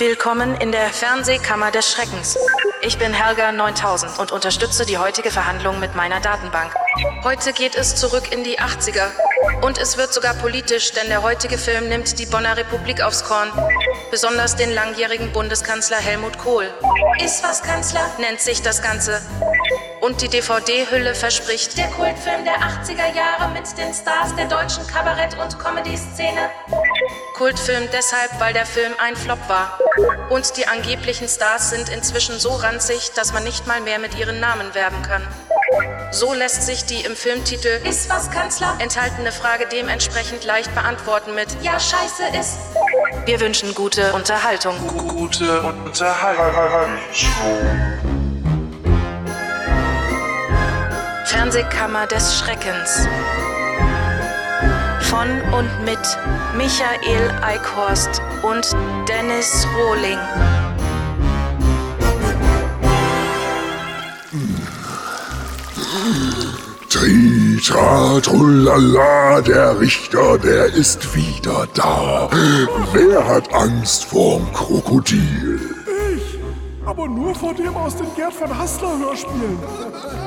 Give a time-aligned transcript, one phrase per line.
[0.00, 2.38] Willkommen in der Fernsehkammer des Schreckens.
[2.80, 6.74] Ich bin Helga 9000 und unterstütze die heutige Verhandlung mit meiner Datenbank.
[7.22, 9.10] Heute geht es zurück in die 80er.
[9.60, 13.52] Und es wird sogar politisch, denn der heutige Film nimmt die Bonner Republik aufs Korn.
[14.10, 16.72] Besonders den langjährigen Bundeskanzler Helmut Kohl.
[17.22, 18.10] Ist was, Kanzler?
[18.18, 19.20] nennt sich das Ganze.
[20.00, 25.36] Und die DVD-Hülle verspricht der Kultfilm der 80er Jahre mit den Stars der deutschen Kabarett-
[25.38, 26.48] und Comedy-Szene.
[27.40, 29.78] Kultfilm deshalb, weil der Film ein Flop war.
[30.28, 34.40] Und die angeblichen Stars sind inzwischen so ranzig, dass man nicht mal mehr mit ihren
[34.40, 35.26] Namen werben kann.
[36.10, 38.76] So lässt sich die im Filmtitel Ist was, Kanzler?
[38.78, 42.58] enthaltene Frage dementsprechend leicht beantworten mit Ja, scheiße ist.
[43.24, 44.76] Wir wünschen gute Unterhaltung.
[45.08, 46.98] Gute Unterhaltung.
[51.24, 53.08] Fernsehkammer des Schreckens.
[55.10, 55.98] Von und mit
[56.56, 58.70] Michael Eickhorst und
[59.08, 60.18] Dennis Rohling.
[66.88, 72.30] Tritra, trullala, der Richter, der ist wieder da.
[72.92, 75.69] Wer hat Angst vorm Krokodil?
[76.90, 79.60] Aber nur vor dem aus den Gerd von Hassler Hörspielen.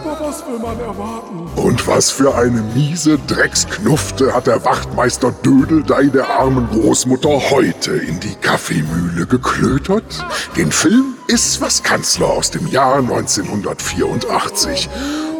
[0.02, 1.46] Aber was will man erwarten?
[1.58, 8.22] Und was für eine miese Drecksknufte hat der Wachtmeister Dödeldei der armen Großmutter heute in
[8.22, 10.26] die Kaffeemühle geklötert?
[10.56, 14.88] Den Film Ist was Kanzler aus dem Jahr 1984.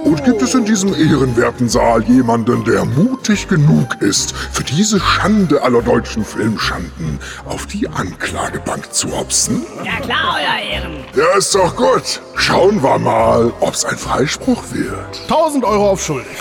[0.04, 5.62] Und gibt es in diesem ehrenwerten Saal jemanden, der mutig genug ist, für diese Schande
[5.62, 9.66] aller deutschen Filmschanden auf die Anklagebank zu hopsen?
[9.84, 11.06] Ja klar, euer Ehren.
[11.16, 12.22] Ja, ist doch gut.
[12.36, 15.22] Schauen wir mal, ob's ein Freispruch wird.
[15.30, 16.38] 1000 Euro auf schuldig.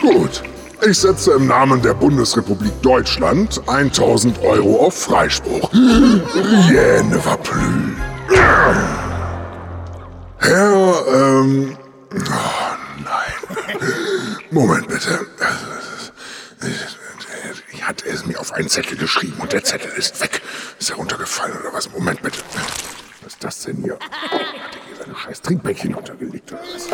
[0.00, 0.42] Gut.
[0.88, 5.70] Ich setze im Namen der Bundesrepublik Deutschland 1000 Euro auf Freispruch.
[5.72, 7.96] Rienne Verplü.
[10.38, 11.76] Herr, ähm...
[12.14, 12.57] Oh.
[14.50, 15.26] Moment bitte.
[17.72, 20.42] Ich hatte es mir auf einen Zettel geschrieben und der Zettel ist weg.
[20.78, 21.90] Ist er runtergefallen oder was?
[21.92, 22.38] Moment bitte.
[23.22, 23.94] Was ist das denn hier?
[23.94, 24.00] Hat
[24.30, 26.88] er hier seine scheiß Trinkbäckchen runtergelegt oder was?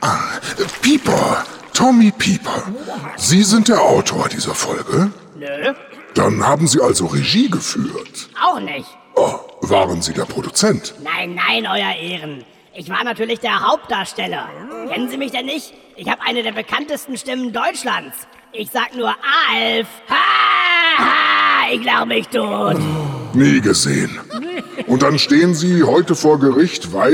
[0.00, 0.38] Ah,
[0.80, 2.62] Pieper, Tommy Pieper.
[3.16, 5.10] Sie sind der Autor dieser Folge?
[5.36, 5.74] Nö,
[6.14, 8.28] Dann haben Sie also Regie geführt.
[8.42, 8.86] auch nicht.
[9.14, 10.94] Oh, waren Sie der Produzent?
[11.02, 12.44] Nein, nein, euer Ehren.
[12.74, 14.48] Ich war natürlich der Hauptdarsteller.
[14.90, 15.74] Kennen Sie mich denn nicht?
[15.96, 18.16] Ich habe eine der bekanntesten Stimmen Deutschlands.
[18.52, 19.86] Ich sag nur Alf.
[20.08, 22.76] Ha, ha, ich lach mich tot.
[23.34, 24.18] Nie gesehen.
[24.86, 27.12] Und dann stehen Sie heute vor Gericht, weil...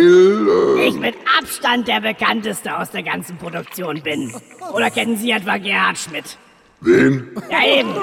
[0.78, 4.32] Äh, Ich mit Abstand der bekannteste aus der ganzen Produktion bin.
[4.72, 6.36] Oder kennen Sie etwa Gerhard Schmidt?
[6.80, 7.28] wen?
[7.50, 7.94] Ja eben.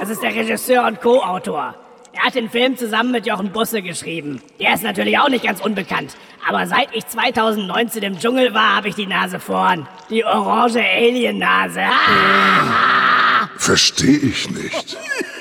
[0.00, 1.74] Das ist der Regisseur und Co-Autor.
[2.16, 4.40] Er hat den Film zusammen mit Jochen Busse geschrieben.
[4.60, 6.16] Der ist natürlich auch nicht ganz unbekannt.
[6.48, 9.88] Aber seit ich 2019 im Dschungel war, habe ich die Nase vorn.
[10.10, 11.80] Die orange Alien-Nase.
[11.80, 13.48] Ah!
[13.56, 14.96] Verstehe ich nicht.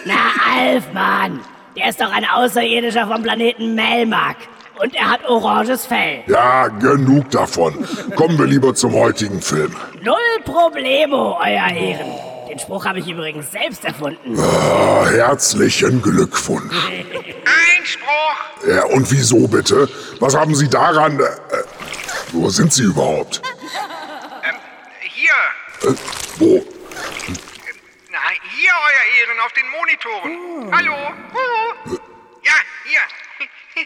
[0.06, 0.13] Na,
[0.57, 1.41] Alf, Mann.
[1.75, 4.38] Der ist doch ein Außerirdischer vom Planeten Melmark.
[4.81, 6.23] Und er hat oranges Fell.
[6.28, 7.85] Ja, genug davon.
[8.16, 9.75] Kommen wir lieber zum heutigen Film.
[10.01, 12.33] Null Problemo, euer Ehren.
[12.53, 14.38] Den Spruch habe ich übrigens selbst erfunden.
[14.44, 16.75] Ah, herzlichen Glückwunsch.
[16.75, 18.68] Einspruch!
[18.68, 19.90] Ja, und wieso bitte?
[20.19, 21.19] Was haben Sie daran...
[21.19, 21.30] Äh, äh,
[22.31, 23.41] wo sind Sie überhaupt?
[25.02, 25.90] Hier!
[25.90, 25.96] Äh,
[26.38, 26.64] wo?
[28.12, 28.19] Na,
[28.56, 30.75] hier, Euer Ehren, auf den Monitoren.
[30.75, 30.96] Hallo?
[31.34, 31.97] Huhu.
[32.44, 32.53] Ja,
[32.85, 33.84] hier.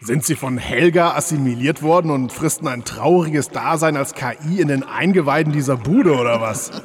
[0.00, 4.84] Sind Sie von Helga assimiliert worden und fristen ein trauriges Dasein als KI in den
[4.84, 6.70] Eingeweiden dieser Bude oder was?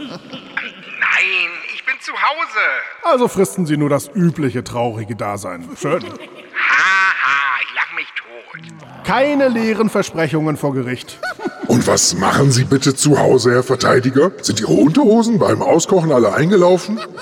[1.15, 2.59] Nein, ich bin zu Hause.
[3.05, 5.69] Also fristen Sie nur das übliche traurige Dasein.
[5.79, 6.03] Schön.
[6.03, 9.05] Haha, ich lach mich tot.
[9.05, 11.19] Keine leeren Versprechungen vor Gericht.
[11.67, 14.31] Und was machen Sie bitte zu Hause, Herr Verteidiger?
[14.41, 16.97] Sind Ihre Unterhosen beim Auskochen alle eingelaufen?
[16.97, 17.13] Äh, Moment.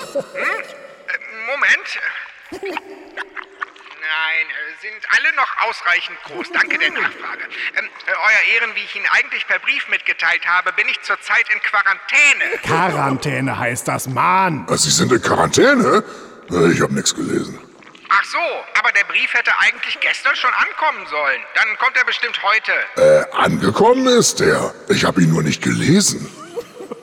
[2.50, 2.70] Nein, äh,
[4.80, 6.50] sind alle noch ausreichend groß.
[6.52, 7.44] Danke der Nachfrage.
[7.76, 11.46] Ähm, äh, Euer Ehren, wie ich Ihnen eigentlich per Brief mitgeteilt habe, bin ich zurzeit
[11.52, 12.58] in Quarantäne.
[12.62, 14.66] Quarantäne heißt das, Mann.
[14.70, 16.04] Sie sind in Quarantäne?
[16.50, 17.58] Äh, Ich habe nichts gelesen.
[18.10, 18.38] Ach so,
[18.78, 21.40] aber der Brief hätte eigentlich gestern schon ankommen sollen.
[21.54, 22.72] Dann kommt er bestimmt heute.
[22.96, 24.72] Äh, angekommen ist er.
[24.88, 26.30] Ich habe ihn nur nicht gelesen.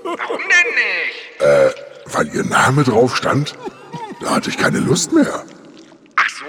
[0.03, 1.75] Warum denn nicht?
[2.13, 3.55] Weil Ihr Name drauf stand?
[4.21, 5.43] Da hatte ich keine Lust mehr.
[6.15, 6.45] Ach so,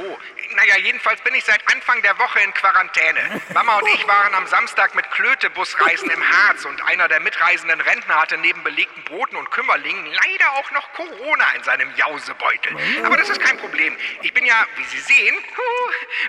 [0.57, 3.41] naja, jedenfalls bin ich seit Anfang der Woche in Quarantäne.
[3.55, 8.17] Mama und ich waren am Samstag mit Klöte-Busreisen im Harz und einer der mitreisenden Rentner
[8.17, 12.77] hatte neben belegten Broten und Kümmerlingen leider auch noch Corona in seinem Jausebeutel.
[13.05, 13.97] Aber das ist kein Problem.
[14.23, 15.35] Ich bin ja, wie Sie sehen,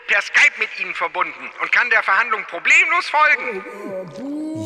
[0.08, 3.66] per Skype mit Ihnen verbunden und kann der Verhandlung problemlos folgen.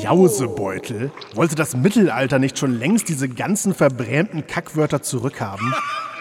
[0.02, 1.12] Jausebeutel?
[1.34, 5.74] Wollte das Mittelalter nicht schon längst diese ganzen verbrämten Kackwörter zurückhaben?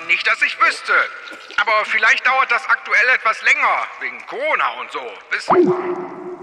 [0.06, 0.93] Nicht, dass ich wüsste.
[1.58, 5.00] Aber vielleicht dauert das aktuell etwas länger, wegen Corona und so.
[5.31, 5.73] Wissen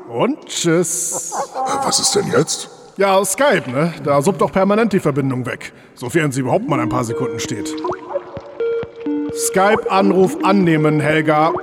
[0.09, 1.31] Und tschüss.
[1.31, 2.69] Äh, was ist denn jetzt?
[2.97, 3.93] Ja, Skype, ne?
[4.03, 5.73] Da suppt doch permanent die Verbindung weg.
[5.95, 7.73] Sofern sie überhaupt mal ein paar Sekunden steht.
[9.35, 11.53] Skype-Anruf annehmen, Helga.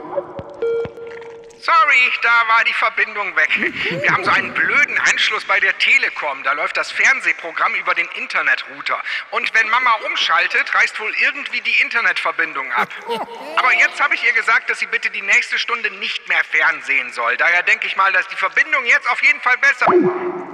[1.63, 3.51] Sorry, da war die Verbindung weg.
[4.03, 6.43] Wir haben so einen blöden Anschluss bei der Telekom.
[6.43, 8.99] Da läuft das Fernsehprogramm über den Internetrouter.
[9.31, 12.89] Und wenn Mama umschaltet, reißt wohl irgendwie die Internetverbindung ab.
[13.57, 17.13] Aber jetzt habe ich ihr gesagt, dass sie bitte die nächste Stunde nicht mehr fernsehen
[17.13, 17.37] soll.
[17.37, 19.87] Daher denke ich mal, dass die Verbindung jetzt auf jeden Fall besser.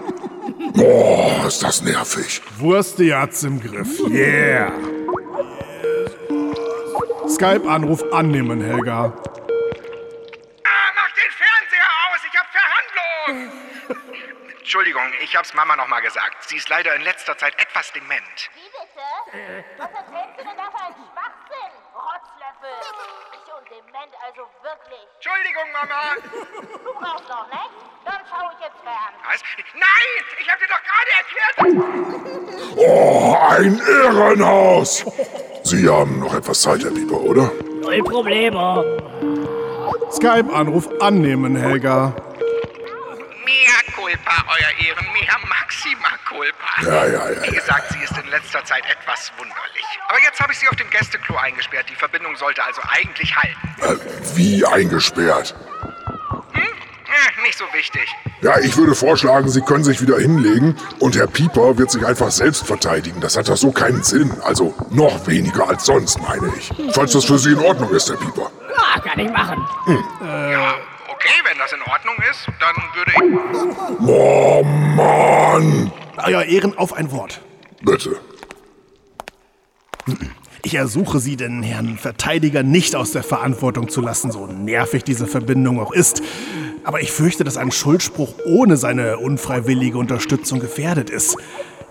[0.74, 2.40] Boah, ist das nervig.
[2.58, 4.00] Wurste hat's im Griff.
[4.10, 4.72] Yeah.
[7.28, 9.12] Skype-Anruf annehmen, Helga.
[10.64, 12.20] Ah, mach den Fernseher aus!
[12.30, 13.50] Ich hab Verhandlungen!
[14.66, 16.42] Entschuldigung, ich hab's Mama nochmal gesagt.
[16.48, 18.50] Sie ist leider in letzter Zeit etwas dement.
[18.52, 19.64] Wie bitte?
[19.78, 21.70] Was erzählst du denn da für einen Schwachsinn?
[21.94, 22.74] Rotzlöffel.
[23.30, 25.06] Ich und dement also wirklich.
[25.14, 26.16] Entschuldigung, Mama!
[26.82, 27.70] Du brauchst noch nicht?
[28.06, 29.14] Dann schau ich jetzt fern.
[29.30, 29.40] Was?
[29.74, 30.24] Nein!
[30.40, 31.54] Ich hab dir doch gerade erklärt...
[32.76, 35.04] Oh, ein Irrenhaus!
[35.62, 37.52] Sie haben noch etwas Zeit, Herr Pieper, oder?
[37.82, 38.82] Null Problemo.
[40.10, 42.12] Skype-Anruf annehmen, Helga.
[43.44, 45.06] Mea culpa, Euer Ehren.
[45.12, 46.70] Mea maxima culpa.
[46.82, 47.60] Ja, ja, ja, Wie ja.
[47.60, 49.84] gesagt, sie ist in letzter Zeit etwas wunderlich.
[50.08, 51.86] Aber jetzt habe ich sie auf dem Gästeklo eingesperrt.
[51.90, 53.74] Die Verbindung sollte also eigentlich halten.
[53.80, 55.54] Äh, wie eingesperrt?
[56.54, 58.06] Äh, nicht so wichtig.
[58.42, 62.30] Ja, ich würde vorschlagen, Sie können sich wieder hinlegen und Herr Pieper wird sich einfach
[62.30, 63.20] selbst verteidigen.
[63.20, 64.30] Das hat doch so keinen Sinn.
[64.42, 66.70] Also noch weniger als sonst, meine ich.
[66.92, 68.50] Falls das für Sie in Ordnung ist, Herr Pieper.
[68.76, 69.64] Ja, kann ich machen.
[70.20, 70.74] Ja,
[71.16, 73.22] okay, wenn das in Ordnung ist, dann würde ich...
[74.06, 75.92] Oh, Mann!
[76.24, 77.40] Euer Ehren auf ein Wort.
[77.82, 78.16] Bitte.
[80.62, 85.26] Ich ersuche Sie, den Herrn Verteidiger nicht aus der Verantwortung zu lassen, so nervig diese
[85.26, 86.22] Verbindung auch ist.
[86.84, 91.36] Aber ich fürchte, dass ein Schuldspruch ohne seine unfreiwillige Unterstützung gefährdet ist.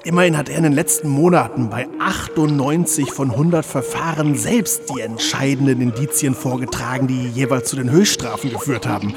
[0.05, 5.81] Immerhin hat er in den letzten Monaten bei 98 von 100 Verfahren selbst die entscheidenden
[5.81, 9.15] Indizien vorgetragen, die jeweils zu den Höchststrafen geführt haben.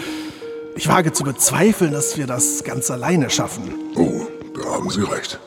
[0.76, 3.74] Ich wage zu bezweifeln, dass wir das ganz alleine schaffen.
[3.96, 5.38] Oh, da haben Sie recht.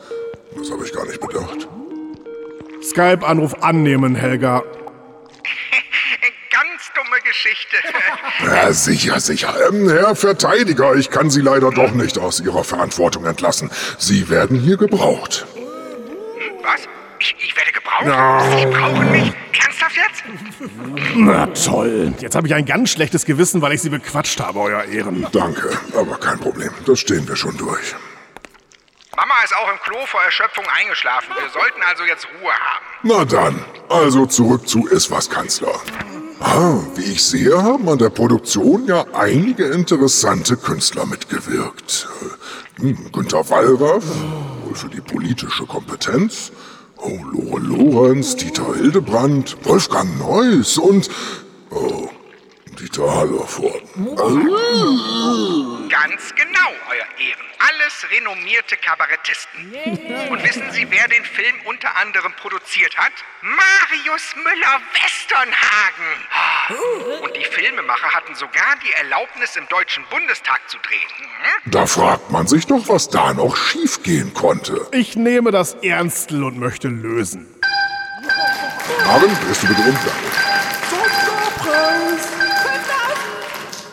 [0.56, 1.66] Das habe ich gar nicht bedacht.
[2.80, 4.62] Skype-Anruf annehmen, Helga.
[6.52, 7.76] Ganz dumme Geschichte.
[8.40, 9.54] Ja, sicher, sicher.
[9.68, 13.70] Ähm, Herr Verteidiger, ich kann Sie leider doch nicht aus Ihrer Verantwortung entlassen.
[13.98, 15.46] Sie werden hier gebraucht.
[16.62, 16.88] Was?
[17.18, 18.58] Ich, ich werde gebraucht?
[18.58, 19.32] Sie brauchen mich?
[19.62, 20.24] Ernsthaft jetzt?
[21.14, 22.14] Na toll.
[22.18, 25.26] Jetzt habe ich ein ganz schlechtes Gewissen, weil ich Sie bequatscht habe, Euer Ehren.
[25.32, 26.70] Danke, aber kein Problem.
[26.86, 27.94] Das stehen wir schon durch.
[29.14, 31.28] Mama ist auch im Klo vor Erschöpfung eingeschlafen.
[31.38, 32.84] Wir sollten also jetzt Ruhe haben.
[33.02, 35.74] Na dann, also zurück zu Iswas Kanzler.
[36.44, 42.08] Ah, wie ich sehe, haben an der Produktion ja einige interessante Künstler mitgewirkt.
[42.78, 44.04] Äh, hm, Günter Wallraff,
[44.64, 46.50] wohl für die politische Kompetenz.
[46.96, 51.08] Oh, Lore Lorenz, Dieter Hildebrand, Wolfgang Neuss und...
[51.70, 52.08] Oh,
[52.82, 53.88] Dieter Hallervorden.
[55.88, 57.46] Ganz genau, Euer Ehren.
[57.60, 59.72] Alles renommierte Kabarettisten.
[60.28, 63.12] Und wissen Sie, wer den Film unter anderem produziert hat?
[63.40, 67.22] Marius Müller-Westernhagen.
[67.22, 71.08] Und die Filmemacher hatten sogar die Erlaubnis, im Deutschen Bundestag zu drehen.
[71.18, 71.70] Hm?
[71.70, 74.88] Da fragt man sich doch, was da noch schiefgehen konnte.
[74.90, 77.46] Ich nehme das Ernstl und möchte lösen.
[79.06, 80.32] Marvin, wirst du bitte umkleiden?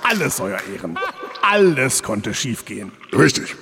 [0.10, 0.98] Alles, Euer Ehren.
[1.44, 2.92] Alles konnte schiefgehen.
[3.14, 3.56] Richtig.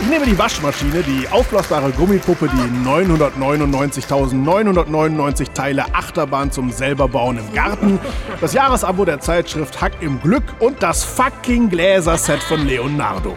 [0.00, 8.00] Ich nehme die Waschmaschine, die aufblasbare Gummipuppe, die 999.999 Teile Achterbahn zum selberbauen im Garten,
[8.40, 13.36] das Jahresabo der Zeitschrift Hack im Glück und das fucking Gläserset von Leonardo.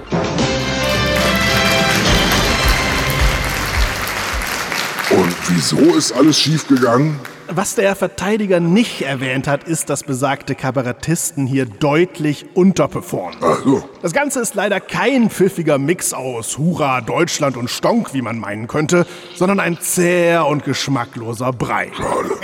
[5.12, 7.20] Und wieso ist alles schiefgegangen?
[7.50, 13.40] Was der Verteidiger nicht erwähnt hat, ist, dass besagte Kabarettisten hier deutlich unterperformen.
[13.42, 13.88] Ach so.
[14.02, 18.68] Das Ganze ist leider kein pfiffiger Mix aus Hurra, Deutschland und Stonk, wie man meinen
[18.68, 21.92] könnte, sondern ein zäher und geschmackloser Brei.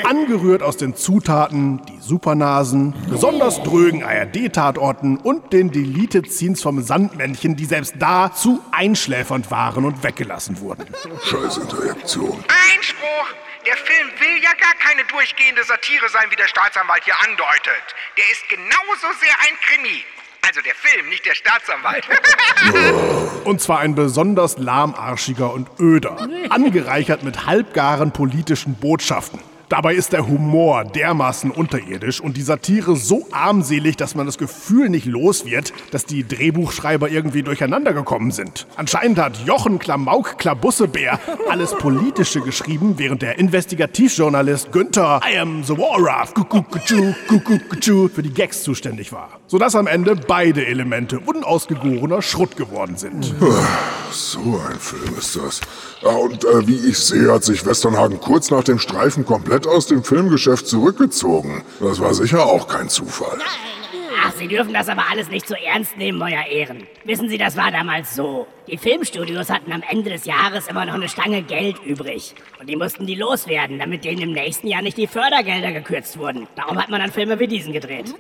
[0.10, 7.58] Angerührt aus den Zutaten, die Supernasen, besonders drögen ARD-Tatorten und den Deleted Scenes vom Sandmännchen,
[7.58, 10.86] die selbst da zu einschläfernd waren und weggelassen wurden.
[11.24, 12.38] Scheiß Interjektion.
[12.74, 13.53] Einspruch!
[13.66, 17.96] Der Film will ja gar keine durchgehende Satire sein, wie der Staatsanwalt hier andeutet.
[18.18, 20.04] Der ist genauso sehr ein Krimi.
[20.46, 22.06] Also der Film, nicht der Staatsanwalt.
[23.46, 29.40] Und zwar ein besonders lahmarschiger und öder, angereichert mit halbgaren politischen Botschaften.
[29.74, 34.88] Dabei ist der Humor dermaßen unterirdisch und die Satire so armselig, dass man das Gefühl
[34.88, 38.68] nicht los wird, dass die Drehbuchschreiber irgendwie durcheinander gekommen sind.
[38.76, 45.76] Anscheinend hat Jochen Klamauk Klabussebeer alles Politische geschrieben, während der Investigativjournalist Günther I am the
[45.76, 49.40] Warraf kukukuchu, kukukuchu für die Gags zuständig war.
[49.48, 53.34] Sodass am Ende beide Elemente unausgegorener Schrott geworden sind.
[54.12, 54.40] So
[54.70, 55.62] ein Film ist das.
[56.04, 60.04] Und äh, wie ich sehe, hat sich Westernhagen kurz nach dem Streifen komplett aus dem
[60.04, 61.64] Filmgeschäft zurückgezogen.
[61.80, 63.40] Das war sicher auch kein Zufall.
[64.26, 66.88] Ach, Sie dürfen das aber alles nicht so ernst nehmen, euer Ehren.
[67.04, 68.48] Wissen Sie, das war damals so.
[68.68, 72.34] Die Filmstudios hatten am Ende des Jahres immer noch eine Stange Geld übrig.
[72.60, 76.48] Und die mussten die loswerden, damit denen im nächsten Jahr nicht die Fördergelder gekürzt wurden.
[76.56, 78.14] Darum hat man dann Filme wie diesen gedreht.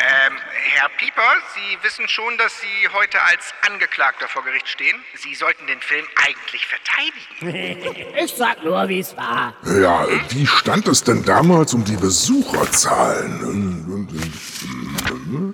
[0.00, 1.22] Ähm, Herr Pieper,
[1.54, 4.96] Sie wissen schon, dass Sie heute als Angeklagter vor Gericht stehen.
[5.16, 8.06] Sie sollten den Film eigentlich verteidigen.
[8.20, 9.54] Ich sag nur, wie es war.
[9.80, 13.98] Ja, wie stand es denn damals um die Besucherzahlen?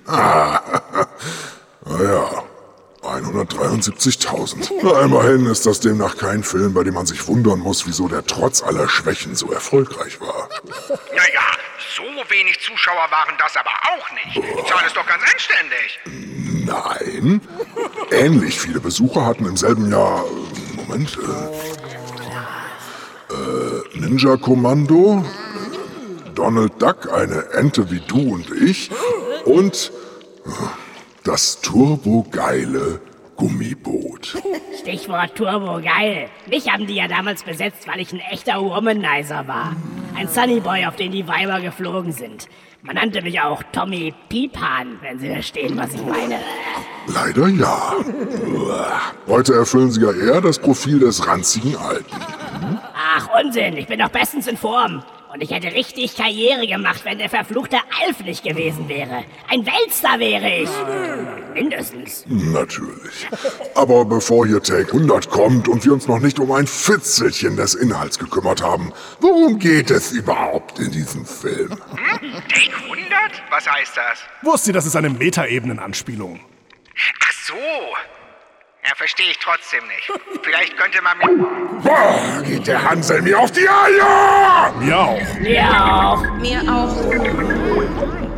[0.07, 0.61] Ah,
[1.85, 2.45] naja,
[3.03, 4.71] 173.000.
[4.83, 8.25] Na, Immerhin ist das demnach kein Film, bei dem man sich wundern muss, wieso der
[8.25, 10.49] trotz aller Schwächen so erfolgreich war.
[11.15, 11.41] Naja,
[11.95, 14.37] so wenig Zuschauer waren das aber auch nicht.
[14.37, 16.01] Die Zahl ist doch ganz anständig.
[16.67, 17.41] Nein.
[18.11, 20.25] Ähnlich viele Besucher hatten im selben Jahr.
[20.77, 21.17] Moment.
[21.19, 21.55] Äh,
[23.35, 25.25] äh, Ninja Kommando,
[26.35, 28.91] Donald Duck, eine Ente wie du und ich
[29.45, 29.93] und
[30.47, 30.51] äh,
[31.23, 33.01] das turbogeile
[33.37, 34.37] Gummiboot.
[34.81, 36.29] Stichwort Turbo geil.
[36.47, 39.77] Mich haben die ja damals besetzt, weil ich ein echter Womanizer war.
[40.17, 42.49] Ein Sunnyboy, auf den die Weiber geflogen sind.
[42.83, 46.39] Man nannte mich auch Tommy Piepan, wenn Sie verstehen, was ich meine.
[47.07, 47.95] Leider ja.
[49.27, 52.17] Heute erfüllen sie ja eher das Profil des ranzigen Alten.
[52.95, 55.03] Ach, Unsinn, ich bin doch bestens in Form.
[55.35, 59.25] Und ich hätte richtig Karriere gemacht, wenn der verfluchte Alf nicht gewesen wäre.
[59.49, 60.69] Ein Weltstar wäre ich.
[61.53, 62.25] Mindestens.
[62.29, 63.27] Natürlich.
[63.75, 67.75] Aber bevor hier Take 100 kommt und wir uns noch nicht um ein Fitzelchen des
[67.75, 71.71] Inhalts gekümmert haben, worum geht es überhaupt in diesem Film?
[71.71, 73.09] Take 100?
[73.51, 74.21] Was heißt das?
[74.43, 76.39] Wusste, das ist eine Metaebenenanspielung.
[77.25, 77.55] Ach so.
[78.87, 80.13] Ja, verstehe ich trotzdem nicht.
[80.43, 81.47] Vielleicht könnte man mir...
[81.83, 84.75] Boah, geht der Hansel mir auf die Eier!
[84.79, 85.21] Mir auch.
[85.43, 86.23] Ja auch.
[86.39, 86.95] Mir auch.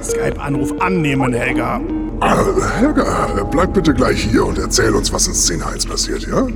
[0.00, 1.80] Skype-Anruf annehmen, Helga.
[2.20, 6.46] Helga, bleib bitte gleich hier und erzähl uns, was in Szene 1 passiert, ja?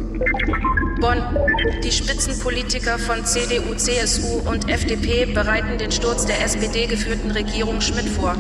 [1.01, 1.23] Bonn.
[1.83, 8.35] Die Spitzenpolitiker von CDU, CSU und FDP bereiten den Sturz der SPD-geführten Regierung Schmidt vor.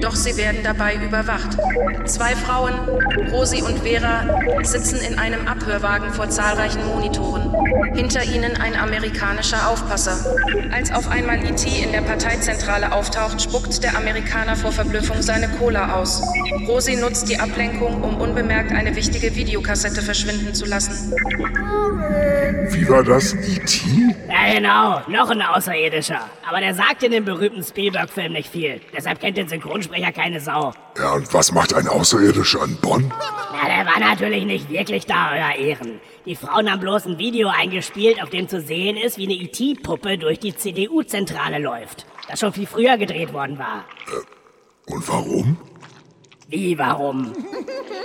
[0.00, 1.56] Doch sie werden dabei überwacht.
[2.06, 2.74] Zwei Frauen,
[3.30, 7.54] Rosi und Vera, sitzen in einem Abhörwagen vor zahlreichen Monitoren.
[7.94, 10.18] Hinter ihnen ein amerikanischer Aufpasser.
[10.72, 15.94] Als auf einmal IT in der Parteizentrale auftaucht, spuckt der Amerikaner vor Verblüffung seine Cola
[15.94, 16.22] aus.
[16.66, 21.12] Rosi nutzt die Ablenkung, um unbemerkt eine wichtige Videokassette verschwinden zu lassen.
[22.72, 23.34] Wie war das?
[23.34, 23.80] E.T.?
[24.28, 25.00] Ja, genau.
[25.08, 26.20] Noch ein Außerirdischer.
[26.48, 28.80] Aber der sagt in dem berühmten Spielberg-Film nicht viel.
[28.96, 30.72] Deshalb kennt den Synchronsprecher keine Sau.
[30.96, 33.12] Ja, und was macht ein Außerirdischer in Bonn?
[33.52, 36.00] Na, der war natürlich nicht wirklich da, euer Ehren.
[36.26, 40.18] Die Frauen haben bloß ein Video eingespielt, auf dem zu sehen ist, wie eine IT-Puppe
[40.18, 42.06] durch die CDU-Zentrale läuft.
[42.28, 43.84] Das schon viel früher gedreht worden war.
[44.86, 45.56] Und warum?
[46.50, 47.32] Wie, warum?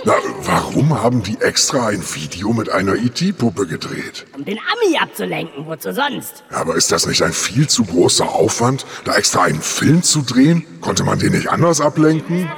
[0.04, 0.12] Na,
[0.42, 4.24] warum haben die extra ein Video mit einer E.T.-Puppe gedreht?
[4.36, 6.44] Um den Ami abzulenken, wozu sonst?
[6.52, 10.64] Aber ist das nicht ein viel zu großer Aufwand, da extra einen Film zu drehen?
[10.80, 12.48] Konnte man den nicht anders ablenken?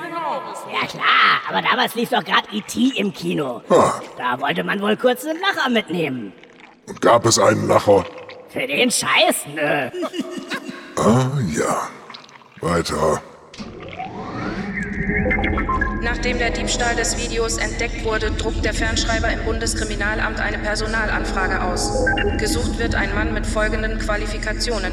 [0.71, 2.93] Ja klar, aber damals lief doch gerade E.T.
[2.97, 3.63] im Kino.
[3.71, 3.95] Ah.
[4.19, 6.35] Da wollte man wohl kurz einen Lacher mitnehmen.
[6.87, 8.05] Und gab es einen Lacher?
[8.51, 9.47] Für den Scheiß?
[9.55, 9.91] Nö.
[10.97, 11.89] Ah, ja.
[12.61, 13.23] Weiter.
[16.03, 22.07] Nachdem der Diebstahl des Videos entdeckt wurde, druckt der Fernschreiber im Bundeskriminalamt eine Personalanfrage aus.
[22.39, 24.93] Gesucht wird ein Mann mit folgenden Qualifikationen.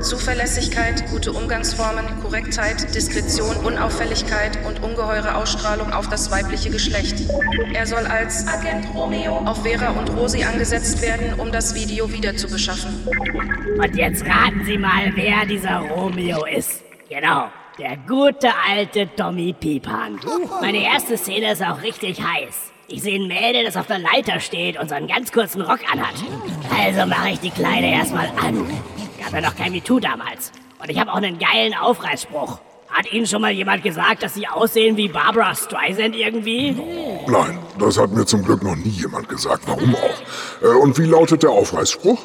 [0.00, 7.22] Zuverlässigkeit, gute Umgangsformen, Korrektheit, Diskretion, Unauffälligkeit und ungeheure Ausstrahlung auf das weibliche Geschlecht.
[7.74, 13.06] Er soll als Agent Romeo auf Vera und Rosi angesetzt werden, um das Video wiederzubeschaffen.
[13.78, 16.82] Und jetzt raten Sie mal, wer dieser Romeo ist.
[17.08, 20.18] Genau, der gute alte Tommy Piepan.
[20.60, 22.72] Meine erste Szene ist auch richtig heiß.
[22.88, 25.80] Ich sehe ein Mädel, das auf der Leiter steht und so einen ganz kurzen Rock
[25.90, 26.14] anhat.
[26.78, 28.66] Also mache ich die Kleine erstmal an.
[29.20, 30.52] Gab ja noch kein MeToo damals.
[30.80, 32.60] Und ich habe auch einen geilen Aufreißspruch.
[32.88, 36.76] Hat Ihnen schon mal jemand gesagt, dass Sie aussehen wie Barbara Streisand irgendwie?
[37.26, 39.64] Nein, das hat mir zum Glück noch nie jemand gesagt.
[39.66, 40.62] Warum auch?
[40.62, 42.24] Äh, und wie lautet der Aufreißspruch?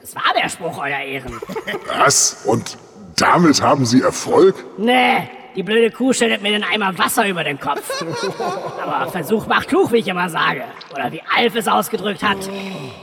[0.00, 1.40] Das war der Spruch, Euer Ehren.
[1.88, 2.44] Was?
[2.46, 2.78] Und
[3.16, 4.54] damit haben Sie Erfolg?
[4.78, 8.04] Nee, die blöde Kuh stellt mir den Eimer Wasser über den Kopf.
[8.82, 10.64] Aber Versuch macht klug, wie ich immer sage.
[10.92, 12.38] Oder wie Alf es ausgedrückt hat.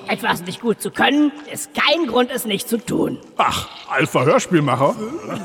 [0.08, 3.20] Etwas nicht gut zu können, ist kein Grund, es nicht zu tun.
[3.38, 4.96] Ach, Alpha Hörspielmacher?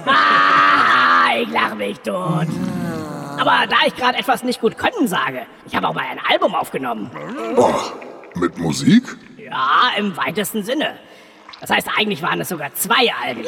[0.07, 2.47] Ah, ich lache mich tot.
[3.41, 6.55] Aber da ich gerade etwas nicht gut können sage, ich habe auch mal ein Album
[6.55, 7.11] aufgenommen.
[7.57, 7.93] Ach,
[8.35, 9.05] mit Musik?
[9.39, 10.99] Ja, im weitesten Sinne.
[11.61, 13.43] Das heißt, eigentlich waren es sogar zwei Alben.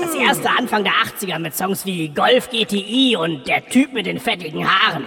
[0.00, 4.18] Das erste Anfang der 80er mit Songs wie Golf GTI und Der Typ mit den
[4.18, 5.04] fettigen Haaren.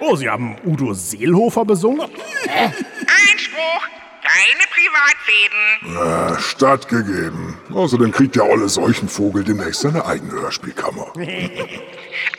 [0.00, 2.10] Oh, Sie haben Udo Seelhofer besungen?
[2.46, 3.88] Einspruch!
[4.22, 6.36] Keine Privatfäden!
[6.36, 7.58] Äh, stattgegeben.
[7.72, 11.12] Außerdem kriegt der olle Seuchenvogel demnächst seine eigene Hörspielkammer.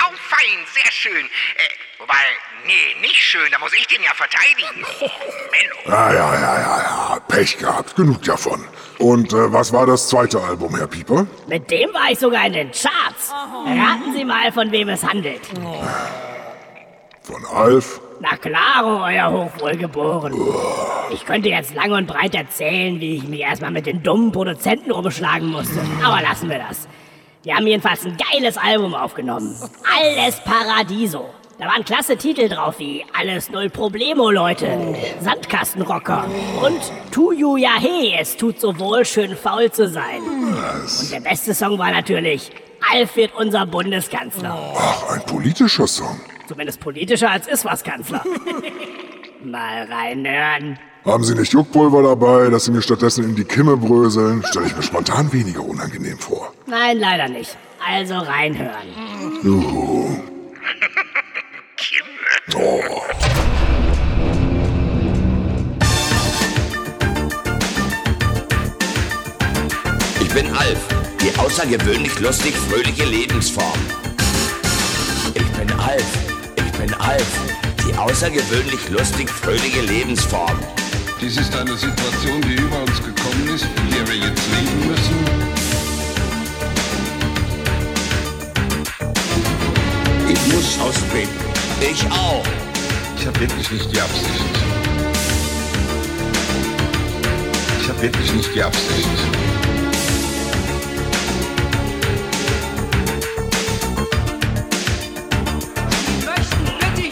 [0.07, 1.25] Oh, fein, sehr schön.
[1.25, 2.23] Äh, wobei,
[2.65, 4.85] nee, nicht schön, da muss ich den ja verteidigen.
[5.01, 5.09] Oh,
[5.51, 5.97] Menno.
[5.97, 7.19] Ja, ja, ja, ja, ja.
[7.27, 7.95] Pech gehabt.
[7.95, 8.63] Genug davon.
[8.99, 11.25] Und äh, was war das zweite Album, Herr Pieper?
[11.47, 13.31] Mit dem war ich sogar in den Charts.
[13.31, 15.41] Raten Sie mal, von wem es handelt.
[17.23, 18.01] Von Alf?
[18.21, 20.33] Na klaro, euer Hochwohlgeboren.
[21.11, 24.91] Ich könnte jetzt lang und breit erzählen, wie ich mich erstmal mit den dummen Produzenten
[24.91, 25.81] rumschlagen musste.
[26.03, 26.87] Aber lassen wir das.
[27.43, 29.55] Wir haben jedenfalls ein geiles Album aufgenommen.
[29.83, 31.29] Alles Paradiso.
[31.57, 34.67] Da waren klasse Titel drauf wie Alles Null Problemo, Leute,
[35.21, 36.25] Sandkastenrocker
[36.61, 36.81] und
[37.11, 40.21] Tu You Ja He, es tut so wohl, schön faul zu sein.
[40.21, 42.51] Und der beste Song war natürlich
[42.91, 44.73] Alf wird unser Bundeskanzler.
[44.77, 46.19] Ach, ein politischer Song.
[46.47, 48.23] Zumindest politischer als Iswas-Kanzler.
[49.43, 50.77] Mal reinhören.
[51.05, 54.43] Haben Sie nicht Juckpulver dabei, dass Sie mir stattdessen in die Kimme bröseln?
[54.45, 56.53] Stelle ich mir spontan weniger unangenehm vor.
[56.67, 57.57] Nein, leider nicht.
[57.87, 58.87] Also reinhören.
[59.43, 60.09] Juhu.
[62.53, 62.79] Oh.
[70.21, 70.77] Ich bin Alf,
[71.21, 73.79] die außergewöhnlich lustig fröhliche Lebensform.
[75.33, 76.05] Ich bin Alf,
[76.55, 77.25] ich bin Alf,
[77.87, 80.59] die außergewöhnlich lustig fröhliche Lebensform.
[81.19, 85.15] Dies ist eine Situation, die über uns gekommen ist, in der wir jetzt leben müssen.
[90.29, 91.54] Ich muss austreten.
[91.87, 92.43] Ich auch.
[93.15, 94.31] Ich habe wirklich nicht die Absicht.
[97.79, 99.09] Ich habe wirklich nicht die Absicht.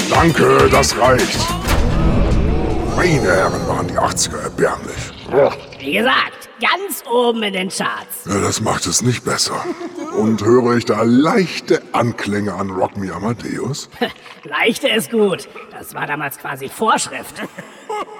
[0.09, 1.39] Danke, das reicht.
[2.95, 4.95] Meine Herren, waren die 80er erbärmlich.
[5.79, 8.25] Wie gesagt, ganz oben in den Charts.
[8.25, 9.63] Ja, das macht es nicht besser.
[10.17, 13.89] Und höre ich da leichte Anklänge an Rock Me Amadeus?
[14.43, 15.47] Leichte ist gut.
[15.71, 17.41] Das war damals quasi Vorschrift.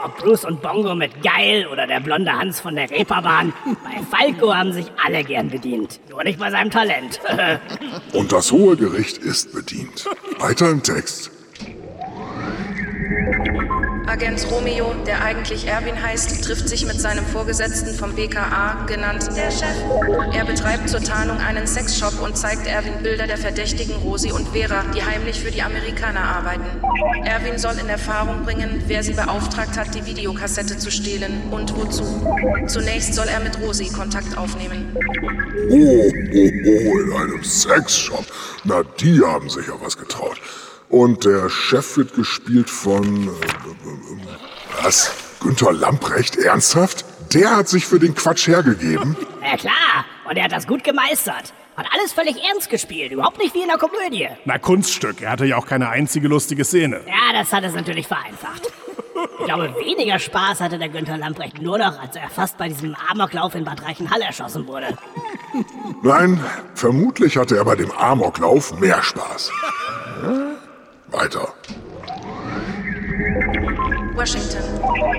[0.04, 3.54] Ob Bruce und Bongo mit Geil oder der blonde Hans von der Reeperbahn,
[3.84, 6.00] bei Falco haben sich alle gern bedient.
[6.10, 7.20] Nur nicht bei seinem Talent.
[8.14, 10.06] Und das hohe Gericht ist bedient.
[10.40, 11.32] Weiter im Text.
[14.06, 19.50] Agent Romeo, der eigentlich Erwin heißt, trifft sich mit seinem Vorgesetzten vom BKA, genannt der
[19.50, 19.76] Chef.
[20.34, 24.84] Er betreibt zur Tarnung einen Sexshop und zeigt Erwin Bilder der Verdächtigen Rosi und Vera,
[24.94, 26.66] die heimlich für die Amerikaner arbeiten.
[27.24, 32.04] Erwin soll in Erfahrung bringen, wer sie beauftragt hat, die Videokassette zu stehlen und wozu.
[32.68, 34.96] Zunächst soll er mit Rosi Kontakt aufnehmen.
[35.70, 38.26] Oh, oh, oh, in einem Sexshop.
[38.66, 40.40] Na, die haben sich ja was getraut.
[40.90, 43.28] Und der Chef wird gespielt von...
[43.28, 45.12] Äh, was?
[45.42, 46.38] Günther Lamprecht?
[46.38, 47.06] Ernsthaft?
[47.34, 49.16] Der hat sich für den Quatsch hergegeben?
[49.44, 51.54] Ja klar, und er hat das gut gemeistert.
[51.76, 54.30] Hat alles völlig ernst gespielt, überhaupt nicht wie in der Komödie.
[54.46, 55.22] Na, Kunststück.
[55.22, 57.02] Er hatte ja auch keine einzige lustige Szene.
[57.06, 58.72] Ja, das hat es natürlich vereinfacht.
[59.40, 62.96] Ich glaube, weniger Spaß hatte der Günther Lamprecht nur noch, als er fast bei diesem
[63.12, 64.98] Amoklauf in Bad Reichenhall erschossen wurde.
[66.02, 66.40] Nein,
[66.74, 69.52] vermutlich hatte er bei dem Amoklauf mehr Spaß
[71.24, 71.54] weiter.
[74.16, 74.64] Washington.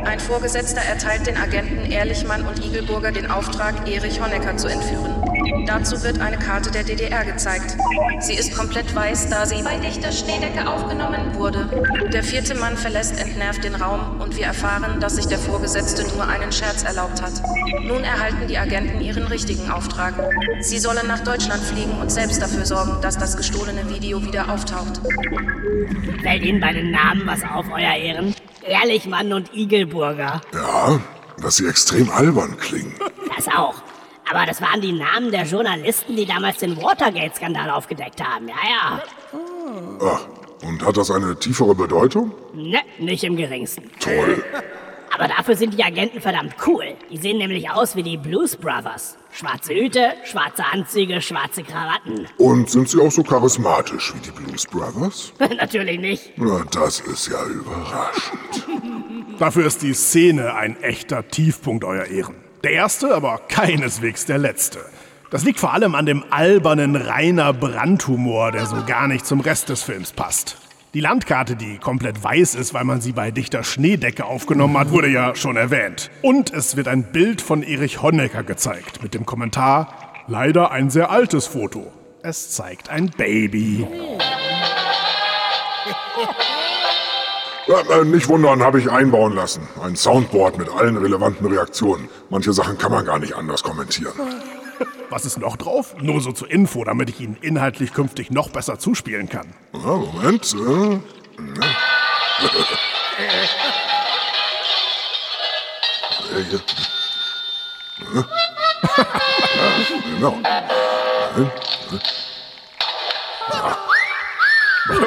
[0.05, 5.24] Ein Vorgesetzter erteilt den Agenten Ehrlichmann und Igelburger den Auftrag, Erich Honecker zu entführen.
[5.66, 7.76] Dazu wird eine Karte der DDR gezeigt.
[8.20, 11.68] Sie ist komplett weiß, da sie bei dichter Schneedecke aufgenommen wurde.
[12.12, 16.26] Der vierte Mann verlässt entnervt den Raum und wir erfahren, dass sich der Vorgesetzte nur
[16.26, 17.33] einen Scherz erlaubt hat.
[17.83, 20.14] Nun erhalten die Agenten ihren richtigen Auftrag.
[20.61, 25.00] Sie sollen nach Deutschland fliegen und selbst dafür sorgen, dass das gestohlene Video wieder auftaucht.
[26.22, 28.35] Fällt Ihnen bei den Namen was auf, Euer Ehren?
[28.62, 30.40] Ehrlichmann und Igelburger.
[30.52, 31.00] Ja,
[31.40, 32.94] dass sie extrem albern klingen.
[33.37, 33.74] Das auch.
[34.35, 38.49] Aber das waren die Namen der Journalisten, die damals den Watergate-Skandal aufgedeckt haben.
[38.49, 39.03] Ja, ja.
[40.03, 40.27] Ach,
[40.66, 42.33] und hat das eine tiefere Bedeutung?
[42.53, 43.90] Ne, nicht im geringsten.
[44.01, 44.42] Toll.
[45.14, 46.97] Aber dafür sind die Agenten verdammt cool.
[47.12, 49.16] Die sehen nämlich aus wie die Blues Brothers.
[49.31, 52.27] Schwarze Hüte, schwarze Anzüge, schwarze Krawatten.
[52.37, 55.33] Und sind sie auch so charismatisch wie die Blues Brothers?
[55.38, 56.33] Natürlich nicht.
[56.35, 58.66] Na, das ist ja überraschend.
[59.38, 62.43] Dafür ist die Szene ein echter Tiefpunkt, Euer Ehren.
[62.64, 64.79] Der erste, aber keineswegs der letzte.
[65.31, 69.68] Das liegt vor allem an dem albernen Rainer Brandhumor, der so gar nicht zum Rest
[69.68, 70.57] des Films passt.
[70.94, 75.09] Die Landkarte, die komplett weiß ist, weil man sie bei dichter Schneedecke aufgenommen hat, wurde
[75.09, 76.11] ja schon erwähnt.
[76.22, 81.11] Und es wird ein Bild von Erich Honecker gezeigt mit dem Kommentar, leider ein sehr
[81.11, 81.92] altes Foto.
[82.22, 83.87] Es zeigt ein Baby.
[87.66, 89.66] Ja, äh, nicht wundern, habe ich einbauen lassen.
[89.83, 92.09] Ein Soundboard mit allen relevanten Reaktionen.
[92.29, 94.12] Manche Sachen kann man gar nicht anders kommentieren.
[95.09, 95.94] Was ist noch drauf?
[96.00, 99.55] Nur so zur Info, damit ich Ihnen inhaltlich künftig noch besser zuspielen kann.
[99.72, 100.55] Ja, Moment.
[100.55, 101.00] Äh.
[106.35, 106.44] Äh,
[110.16, 110.38] genau.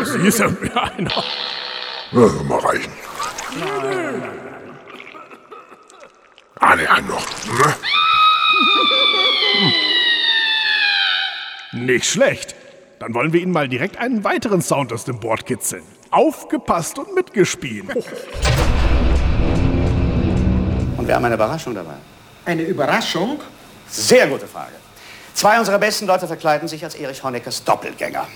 [0.04, 0.92] Sie ist ja, ja
[2.12, 2.92] Ja, soll mal reichen.
[6.60, 7.26] Ah, ne, einen noch.
[7.46, 7.76] Ne?
[11.74, 12.56] Nicht schlecht.
[13.00, 15.84] Dann wollen wir Ihnen mal direkt einen weiteren Sound aus dem Board kitzeln.
[16.10, 17.94] Aufgepasst und mitgespielt.
[20.98, 21.96] Und wir haben eine Überraschung dabei.
[22.46, 23.40] Eine Überraschung?
[23.90, 24.74] Sehr gute Frage.
[25.34, 28.28] Zwei unserer besten Leute verkleiden sich als Erich Honeckers Doppelgänger.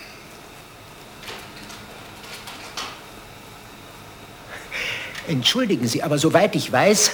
[5.31, 7.11] Entschuldigen Sie, aber soweit ich weiß,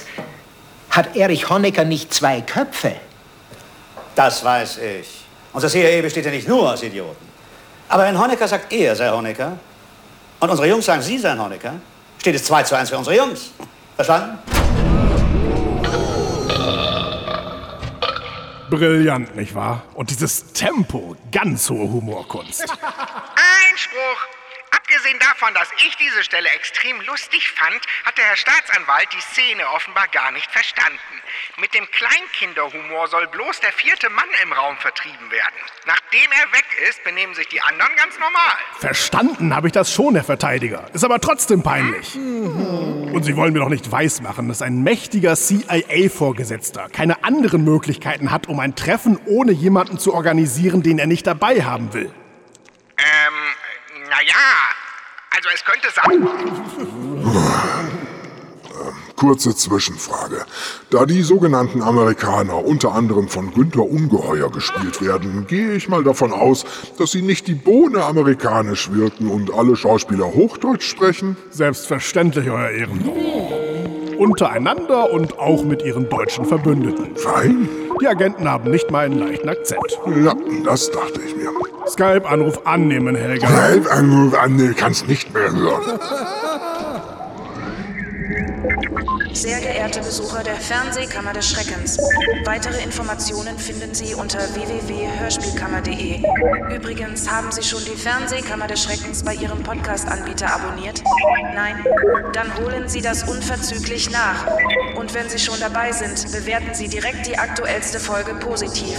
[0.90, 2.96] hat Erich Honecker nicht zwei Köpfe.
[4.16, 5.08] Das weiß ich.
[5.52, 7.24] Unser CIA besteht ja nicht nur aus Idioten.
[7.88, 9.56] Aber wenn Honecker sagt, er sei Honecker,
[10.40, 11.74] und unsere Jungs sagen, sie seien Honecker,
[12.18, 13.52] steht es 2 zu 1 für unsere Jungs.
[13.94, 14.38] Verstanden?
[18.68, 19.84] Brillant, nicht wahr?
[19.94, 22.62] Und dieses Tempo, ganz hohe Humorkunst.
[22.62, 24.37] Einspruch!
[24.98, 29.62] Abgesehen davon, dass ich diese Stelle extrem lustig fand, hat der Herr Staatsanwalt die Szene
[29.72, 30.98] offenbar gar nicht verstanden.
[31.60, 35.54] Mit dem Kleinkinderhumor soll bloß der vierte Mann im Raum vertrieben werden.
[35.86, 38.56] Nachdem er weg ist, benehmen sich die anderen ganz normal.
[38.80, 40.90] Verstanden habe ich das schon, Herr Verteidiger.
[40.92, 42.16] Ist aber trotzdem peinlich.
[42.16, 48.48] Und Sie wollen mir doch nicht weismachen, dass ein mächtiger CIA-Vorgesetzter keine anderen Möglichkeiten hat,
[48.48, 52.12] um ein Treffen ohne jemanden zu organisieren, den er nicht dabei haben will.
[52.98, 54.34] Ähm, naja,
[55.34, 56.28] also es könnte sein.
[59.16, 60.44] Kurze Zwischenfrage.
[60.90, 66.32] Da die sogenannten Amerikaner unter anderem von Günther Ungeheuer gespielt werden, gehe ich mal davon
[66.32, 66.64] aus,
[66.98, 71.36] dass sie nicht die Bohne amerikanisch wirken und alle Schauspieler Hochdeutsch sprechen?
[71.50, 73.10] Selbstverständlich, Euer Ehren.
[74.18, 77.16] Untereinander und auch mit ihren deutschen Verbündeten.
[77.16, 77.68] Fein.
[78.00, 79.80] Die Agenten haben nicht mal einen leichten Akzent.
[80.24, 80.34] Ja,
[80.64, 81.50] das dachte ich mir.
[81.88, 83.48] Skype-Anruf annehmen, Helga.
[83.48, 85.98] Skype-Anruf annehmen, kannst nicht mehr hören.
[89.38, 91.96] Sehr geehrte Besucher der Fernsehkammer des Schreckens,
[92.44, 96.24] weitere Informationen finden Sie unter www.hörspielkammer.de.
[96.74, 101.04] Übrigens, haben Sie schon die Fernsehkammer des Schreckens bei Ihrem Podcast-Anbieter abonniert?
[101.54, 101.84] Nein?
[102.32, 104.44] Dann holen Sie das unverzüglich nach.
[104.96, 108.98] Und wenn Sie schon dabei sind, bewerten Sie direkt die aktuellste Folge positiv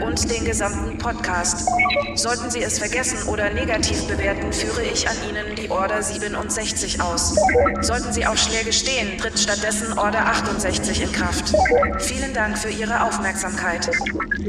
[0.00, 1.68] und den gesamten Podcast.
[2.14, 7.34] Sollten Sie es vergessen oder negativ bewerten, führe ich an Ihnen die Order 67 aus.
[7.80, 11.54] Sollten Sie auf Schläge stehen, tritt stattdessen Order 68 in Kraft.
[11.98, 13.90] Vielen Dank für Ihre Aufmerksamkeit.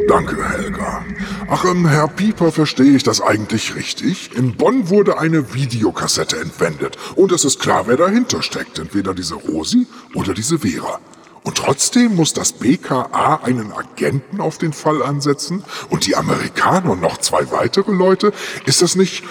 [0.08, 1.06] Danke, Helga.
[1.50, 4.36] Ach, ähm, Herr Pieper, verstehe ich das eigentlich richtig?
[4.36, 8.80] In Bonn wurde eine Videokassette entwendet und es ist klar, wer dahinter steckt.
[8.80, 11.00] Entweder diese Rosi oder diese Vera.
[11.44, 17.02] Und trotzdem muss das BKA einen Agenten auf den Fall ansetzen und die Amerikaner und
[17.02, 18.34] noch zwei weitere Leute.
[18.66, 19.24] Ist das nicht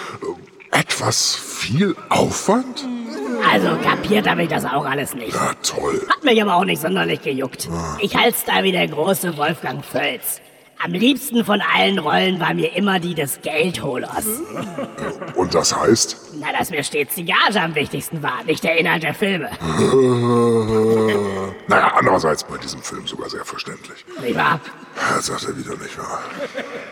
[0.72, 2.86] äh, etwas viel Aufwand?
[3.50, 5.34] Also kapiert habe ich das auch alles nicht.
[5.34, 6.00] Ja, toll.
[6.08, 7.68] Hat mich aber auch nicht sonderlich gejuckt.
[8.00, 10.40] Ich halt's da wie der große Wolfgang Völz.
[10.84, 14.26] Am liebsten von allen Rollen war mir immer die des Geldholers.
[15.36, 16.16] Und das heißt?
[16.40, 19.48] Na, dass mir stets die Gage am wichtigsten war, nicht der Inhalt der Filme.
[21.68, 24.04] naja, andererseits bei diesem Film sogar sehr verständlich.
[24.20, 24.58] Nicht wahr?
[24.96, 26.20] Das sagt er wieder nicht wahr.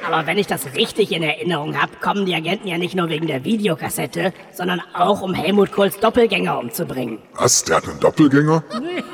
[0.06, 3.26] Aber wenn ich das richtig in Erinnerung habe, kommen die Agenten ja nicht nur wegen
[3.26, 7.18] der Videokassette, sondern auch um Helmut Kohls Doppelgänger umzubringen.
[7.34, 7.64] Was?
[7.64, 8.62] Der hat einen Doppelgänger?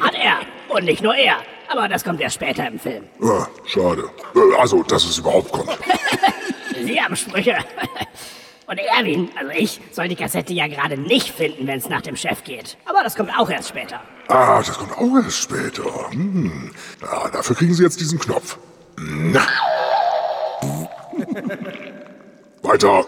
[0.01, 0.41] Hat er.
[0.69, 1.37] Und nicht nur er.
[1.69, 3.05] Aber das kommt erst später im Film.
[3.21, 4.05] Ja, schade.
[4.35, 5.71] Äh, Also, dass es überhaupt kommt.
[6.85, 7.57] Sie haben Sprüche.
[8.69, 12.17] Und Erwin, also ich, soll die Kassette ja gerade nicht finden, wenn es nach dem
[12.17, 12.77] Chef geht.
[12.85, 14.01] Aber das kommt auch erst später.
[14.29, 16.11] Ah, das kommt auch erst später.
[16.11, 16.73] Hm.
[17.01, 18.59] Ja, dafür kriegen Sie jetzt diesen Knopf.
[18.99, 19.47] Na.
[22.63, 23.05] Weiter.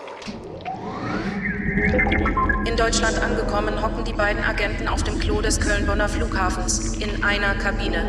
[2.65, 7.55] In Deutschland angekommen, hocken die beiden Agenten auf dem Klo des Köln-Bonner Flughafens in einer
[7.55, 8.05] Kabine.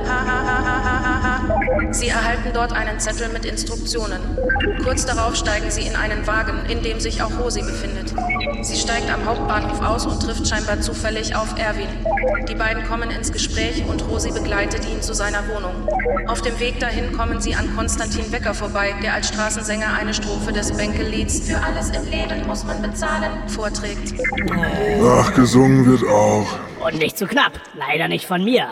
[1.92, 4.22] Sie erhalten dort einen Zettel mit Instruktionen.
[4.84, 8.14] Kurz darauf steigen sie in einen Wagen, in dem sich auch Rosi befindet.
[8.62, 11.90] Sie steigt am Hauptbahnhof aus und trifft scheinbar zufällig auf Erwin.
[12.48, 15.88] Die beiden kommen ins Gespräch und Rosi begleitet ihn zu seiner Wohnung.
[16.28, 20.52] Auf dem Weg dahin kommen sie an Konstantin Wecker vorbei, der als Straßensänger eine Strophe
[20.52, 24.14] des Bänkellieds Für alles im Leben muss man bezahlen vorträgt.
[25.04, 26.48] Ach, gesungen wird auch.
[26.86, 27.52] Und nicht zu knapp.
[27.76, 28.70] Leider nicht von mir.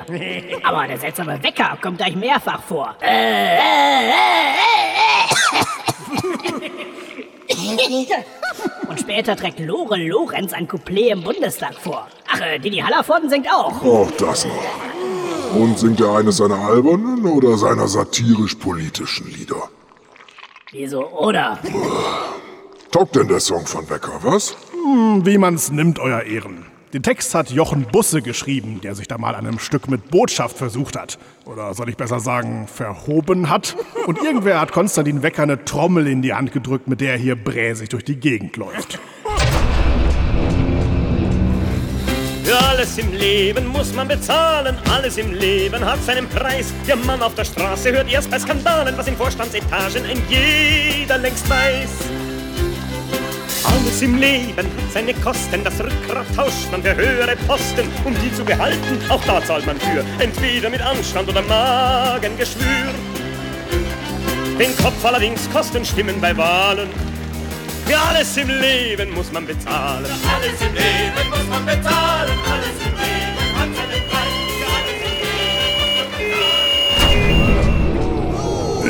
[0.63, 2.95] Aber der seltsame Wecker kommt gleich mehrfach vor.
[3.01, 4.53] Äh, äh, äh,
[7.69, 8.23] äh.
[8.87, 12.07] Und später trägt Lore Lorenz ein Couplet im Bundestag vor.
[12.31, 13.81] Ach, äh, Didi Hallervorden singt auch.
[13.83, 15.55] Oh, das noch.
[15.59, 19.69] Und singt er eines seiner albernen oder seiner satirisch-politischen Lieder?
[20.71, 21.59] Wieso, oder?
[22.91, 24.55] Taugt denn der Song von Becker, was?
[24.83, 26.65] Hm, wie man's nimmt, euer Ehren.
[26.93, 30.57] Den Text hat Jochen Busse geschrieben, der sich da mal an einem Stück mit Botschaft
[30.57, 31.17] versucht hat.
[31.45, 33.75] Oder soll ich besser sagen, verhoben hat.
[34.05, 37.35] Und irgendwer hat Konstantin Wecker eine Trommel in die Hand gedrückt, mit der er hier
[37.35, 38.99] bräsig durch die Gegend läuft.
[42.43, 46.73] Für alles im Leben muss man bezahlen, alles im Leben hat seinen Preis.
[46.87, 51.49] Der Mann auf der Straße hört erst bei Skandalen, was in Vorstandsetagen ein jeder längst
[51.49, 51.89] weiß.
[53.67, 57.89] Alles im Leben seine Kosten, das Rückgrat tauscht man für höhere Posten.
[58.05, 62.93] Um die zu behalten, auch da zahlt man für, entweder mit Anstand oder Magengeschwür.
[64.57, 66.89] Den Kopf allerdings kosten Stimmen bei Wahlen.
[67.85, 70.05] Für alles im Leben muss man bezahlen.
[70.05, 72.31] Für alles im Leben muss man bezahlen.
[72.51, 72.86] Alles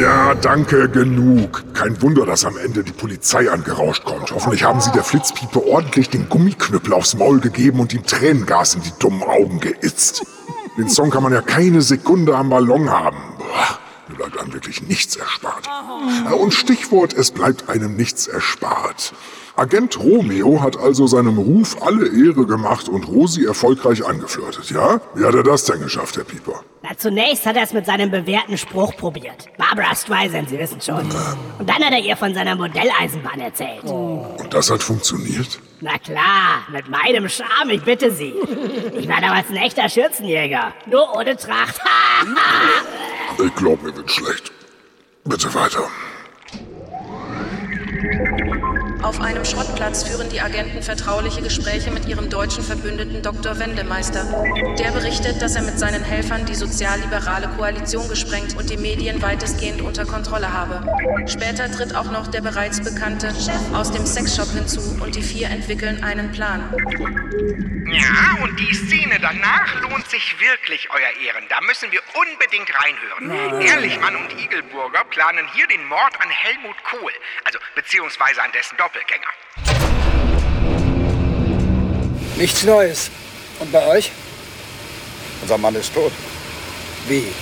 [0.01, 1.63] Ja, danke, genug.
[1.73, 4.31] Kein Wunder, dass am Ende die Polizei angerauscht kommt.
[4.31, 8.83] Hoffentlich haben sie der Flitzpiepe ordentlich den Gummiknüppel aufs Maul gegeben und ihm Tränengas in
[8.83, 10.23] die dummen Augen geitzt.
[10.77, 13.17] Den Song kann man ja keine Sekunde am Ballon haben.
[13.39, 15.67] Boah, mir bleibt einem wirklich nichts erspart.
[16.39, 19.13] Und Stichwort, es bleibt einem nichts erspart.
[19.57, 25.01] Agent Romeo hat also seinem Ruf alle Ehre gemacht und Rosi erfolgreich angeflirtet, ja?
[25.15, 26.61] Wie hat er das denn geschafft, Herr Pieper?
[26.83, 29.47] Na, zunächst hat er es mit seinem bewährten Spruch probiert.
[29.57, 31.09] Barbara Streisand, Sie wissen schon.
[31.57, 33.83] Und dann hat er ihr von seiner Modelleisenbahn erzählt.
[33.83, 35.59] Und das hat funktioniert?
[35.81, 38.35] Na klar, mit meinem Charme, ich bitte Sie.
[38.95, 40.71] Ich war damals ein echter Schürzenjäger.
[40.85, 41.81] Nur ohne Tracht.
[43.43, 44.51] Ich glaub, mir wird schlecht.
[45.23, 45.89] Bitte weiter.
[49.03, 53.59] Auf einem Schrottplatz führen die Agenten vertrauliche Gespräche mit ihrem deutschen Verbündeten Dr.
[53.59, 54.23] Wendemeister.
[54.79, 59.81] Der berichtet, dass er mit seinen Helfern die sozialliberale Koalition gesprengt und die Medien weitestgehend
[59.81, 60.83] unter Kontrolle habe.
[61.27, 65.49] Später tritt auch noch der bereits bekannte Chef aus dem Sexshop hinzu und die vier
[65.49, 66.63] entwickeln einen Plan.
[67.89, 71.45] Ja, und die Szene danach lohnt sich wirklich, Euer Ehren.
[71.47, 73.61] Da müssen wir unbedingt reinhören.
[73.61, 77.11] Ehrlichmann und Igelburger planen hier den Mord an Helmut Kohl,
[77.45, 79.27] also beziehungsweise an dessen Doppelgänger.
[82.37, 83.11] Nichts Neues.
[83.59, 84.11] Und bei euch?
[85.41, 86.13] Unser Mann ist tot.
[87.07, 87.33] Wie?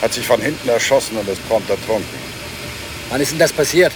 [0.00, 2.18] Hat sich von hinten erschossen und ist prompt ertrunken.
[3.10, 3.92] Wann ist denn das passiert?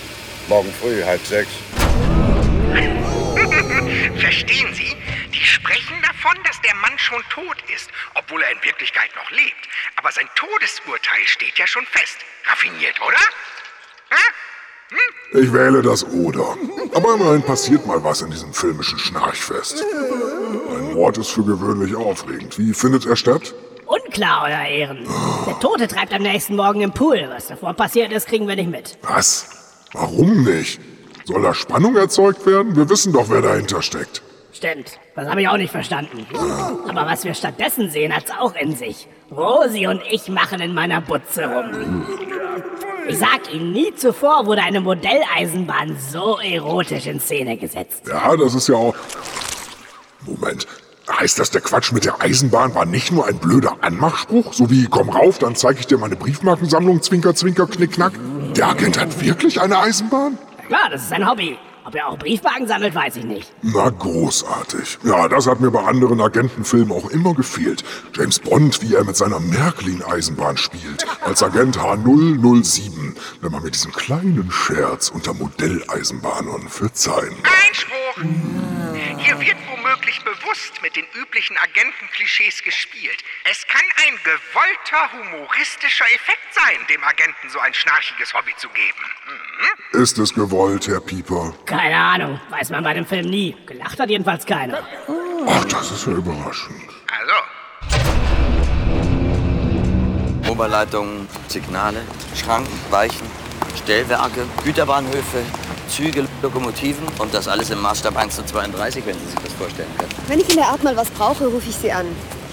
[0.48, 1.50] Morgen früh, halb sechs.
[4.20, 4.94] Verstehen Sie?
[5.32, 9.68] Die sprechen davon, dass der Mann schon tot ist, obwohl er in Wirklichkeit noch lebt.
[9.96, 12.18] Aber sein Todesurteil steht ja schon fest.
[12.44, 13.20] Raffiniert, oder?
[15.32, 16.56] Ich wähle das Oder.
[16.94, 19.84] Aber immerhin passiert mal was in diesem filmischen Schnarchfest.
[20.76, 22.58] Ein Mord ist für gewöhnlich aufregend.
[22.58, 23.54] Wie findet er statt?
[23.86, 25.06] Unklar, Euer Ehren.
[25.46, 27.28] Der Tote treibt am nächsten Morgen im Pool.
[27.32, 28.98] Was davor passiert ist, kriegen wir nicht mit.
[29.02, 29.48] Was?
[29.92, 30.80] Warum nicht?
[31.24, 32.74] Soll da Spannung erzeugt werden?
[32.74, 34.22] Wir wissen doch, wer dahinter steckt.
[34.52, 36.26] Stimmt, das habe ich auch nicht verstanden.
[36.88, 39.06] Aber was wir stattdessen sehen, hat's auch in sich.
[39.30, 42.04] Rosi und ich machen in meiner Butze rum.
[43.10, 48.02] Ich sag Ihnen, nie zuvor wurde eine Modelleisenbahn so erotisch in Szene gesetzt.
[48.06, 48.94] Ja, das ist ja auch...
[50.26, 50.66] Moment.
[51.10, 54.52] Heißt das, der Quatsch mit der Eisenbahn war nicht nur ein blöder Anmachspruch?
[54.52, 58.12] So wie, komm rauf, dann zeige ich dir meine Briefmarkensammlung, Zwinker, Zwinker, Knick, Knack.
[58.54, 60.38] Der Agent hat wirklich eine Eisenbahn?
[60.56, 61.58] Na klar, das ist sein Hobby.
[61.90, 63.52] Ob er auch Briefwagen sammelt, weiß ich nicht.
[63.62, 64.98] Na, großartig.
[65.02, 67.82] Ja, das hat mir bei anderen Agentenfilmen auch immer gefehlt.
[68.14, 71.04] James Bond, wie er mit seiner Märklin-Eisenbahn spielt.
[71.22, 73.16] Als Agent H007.
[73.40, 77.34] Wenn man mit diesem kleinen Scherz unter Modelleisenbahnern verzeihen.
[77.66, 78.22] Einspruch!
[79.18, 83.22] Hier wird womöglich bewusst mit den üblichen Agentenklischees gespielt.
[83.50, 89.04] Es kann ein gewollter humoristischer Effekt sein, dem Agenten so ein schnarchiges Hobby zu geben.
[89.26, 90.00] Mhm.
[90.00, 91.54] Ist es gewollt, Herr Pieper?
[91.80, 93.56] Keine Ahnung, weiß man bei dem Film nie.
[93.64, 94.80] Gelacht hat jedenfalls keiner.
[95.48, 96.76] Ach, das ist ja überraschend.
[97.08, 97.32] Also,
[100.52, 102.02] Oberleitungen, Signale,
[102.36, 103.26] Schranken, Weichen,
[103.82, 105.38] Stellwerke, Güterbahnhöfe,
[105.88, 109.88] Züge, Lokomotiven und das alles im Maßstab 1 zu 32, wenn Sie sich das vorstellen
[109.96, 110.12] können.
[110.28, 112.04] Wenn ich in der Art mal was brauche, rufe ich Sie an.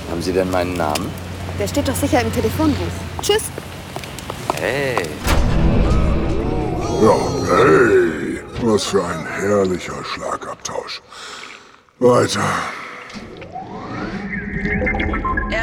[0.09, 1.11] Haben Sie denn meinen Namen?
[1.59, 2.87] Der steht doch sicher im Telefonbuch.
[3.21, 3.51] Tschüss.
[4.57, 5.05] Hey.
[7.01, 7.13] Ja,
[7.49, 8.06] hey.
[8.61, 11.01] Was für ein herrlicher Schlagabtausch.
[11.99, 12.41] Weiter.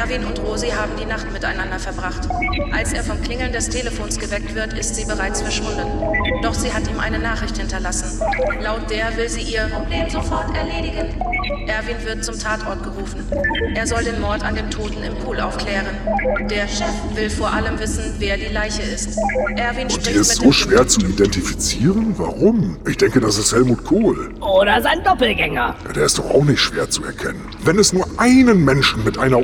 [0.05, 2.29] Erwin und Rosi haben die Nacht miteinander verbracht.
[2.71, 5.87] Als er vom Klingeln des Telefons geweckt wird, ist sie bereits verschwunden.
[6.43, 8.21] Doch sie hat ihm eine Nachricht hinterlassen.
[8.61, 11.19] Laut der will sie ihr Problem sofort erledigen.
[11.67, 13.25] Erwin wird zum Tatort gerufen.
[13.73, 15.87] Er soll den Mord an dem Toten im Pool aufklären.
[16.49, 19.17] Der Chef will vor allem wissen, wer die Leiche ist.
[19.55, 22.13] Erwin Und die ist mit so dem schwer zu identifizieren?
[22.17, 22.77] Warum?
[22.87, 24.33] Ich denke, das ist Helmut Kohl.
[24.41, 25.75] Oder sein Doppelgänger.
[25.85, 27.41] Ja, der ist doch auch nicht schwer zu erkennen.
[27.63, 29.43] Wenn es nur einen Menschen mit einer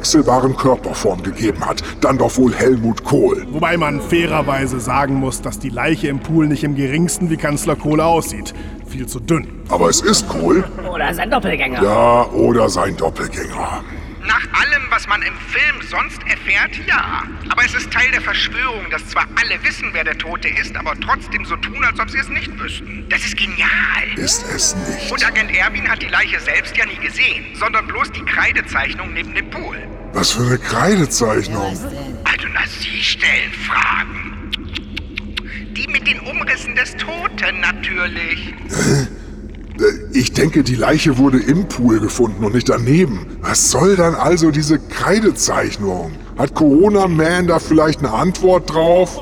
[0.00, 3.46] unverwechselbaren Körperform gegeben hat, dann doch wohl Helmut Kohl.
[3.50, 7.76] Wobei man fairerweise sagen muss, dass die Leiche im Pool nicht im geringsten wie Kanzler
[7.76, 8.54] Kohle aussieht.
[8.86, 9.46] Viel zu dünn.
[9.68, 10.64] Aber es ist Kohl.
[10.92, 11.82] Oder sein Doppelgänger.
[11.82, 13.82] Ja, oder sein Doppelgänger.
[14.26, 17.22] Nach allem, was man im Film sonst erfährt, ja.
[17.48, 20.94] Aber es ist Teil der Verschwörung, dass zwar alle wissen, wer der Tote ist, aber
[21.00, 23.06] trotzdem so tun, als ob sie es nicht wüssten.
[23.08, 23.68] Das ist genial.
[24.16, 25.10] Ist es nicht.
[25.10, 29.34] Und Agent Erwin hat die Leiche selbst ja nie gesehen, sondern bloß die Kreidezeichnung neben
[29.34, 29.78] dem Pool.
[30.12, 31.78] Was für eine Kreidezeichnung.
[32.24, 34.50] Also, na, Sie stellen Fragen.
[35.72, 38.54] Die mit den Umrissen des Toten natürlich.
[38.68, 39.19] Äh,
[40.12, 43.26] Ich denke, die Leiche wurde im Pool gefunden und nicht daneben.
[43.40, 46.12] Was soll dann also diese Kreidezeichnung?
[46.38, 49.16] Hat Corona Man da vielleicht eine Antwort drauf?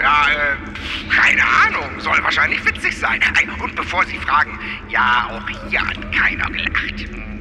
[0.00, 2.00] Ja, äh, keine Ahnung.
[2.00, 3.20] Soll wahrscheinlich witzig sein.
[3.34, 4.58] Ei, Und bevor Sie fragen,
[4.88, 6.86] ja, auch hier hat keiner gelacht.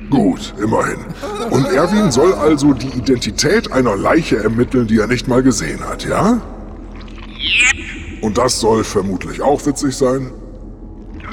[0.09, 0.99] Gut, immerhin.
[1.49, 6.05] Und Erwin soll also die Identität einer Leiche ermitteln, die er nicht mal gesehen hat,
[6.05, 6.41] ja?
[7.27, 8.23] Yep.
[8.23, 10.31] Und das soll vermutlich auch witzig sein?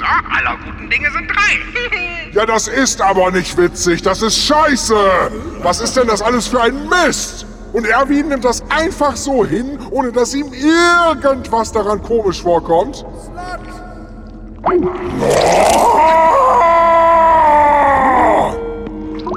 [0.00, 1.58] Ja, aller guten Dinge sind drei.
[2.32, 4.96] Ja, das ist aber nicht witzig, das ist scheiße!
[5.62, 7.44] Was ist denn das alles für ein Mist?
[7.74, 13.04] Und Erwin nimmt das einfach so hin, ohne dass ihm irgendwas daran komisch vorkommt?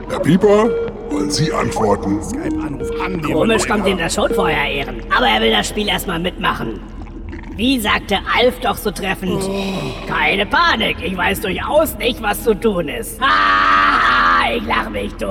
[0.09, 0.69] Herr Pieper,
[1.09, 2.21] wollen Sie antworten?
[3.23, 5.01] Komisch kommt ihm das schon vorher ehren.
[5.15, 6.79] Aber er will das Spiel erstmal mitmachen.
[7.55, 9.41] Wie sagte Alf doch so treffend?
[10.07, 13.17] Keine Panik, ich weiß durchaus nicht, was zu tun ist.
[13.21, 15.29] Ah, ich lach mich tot.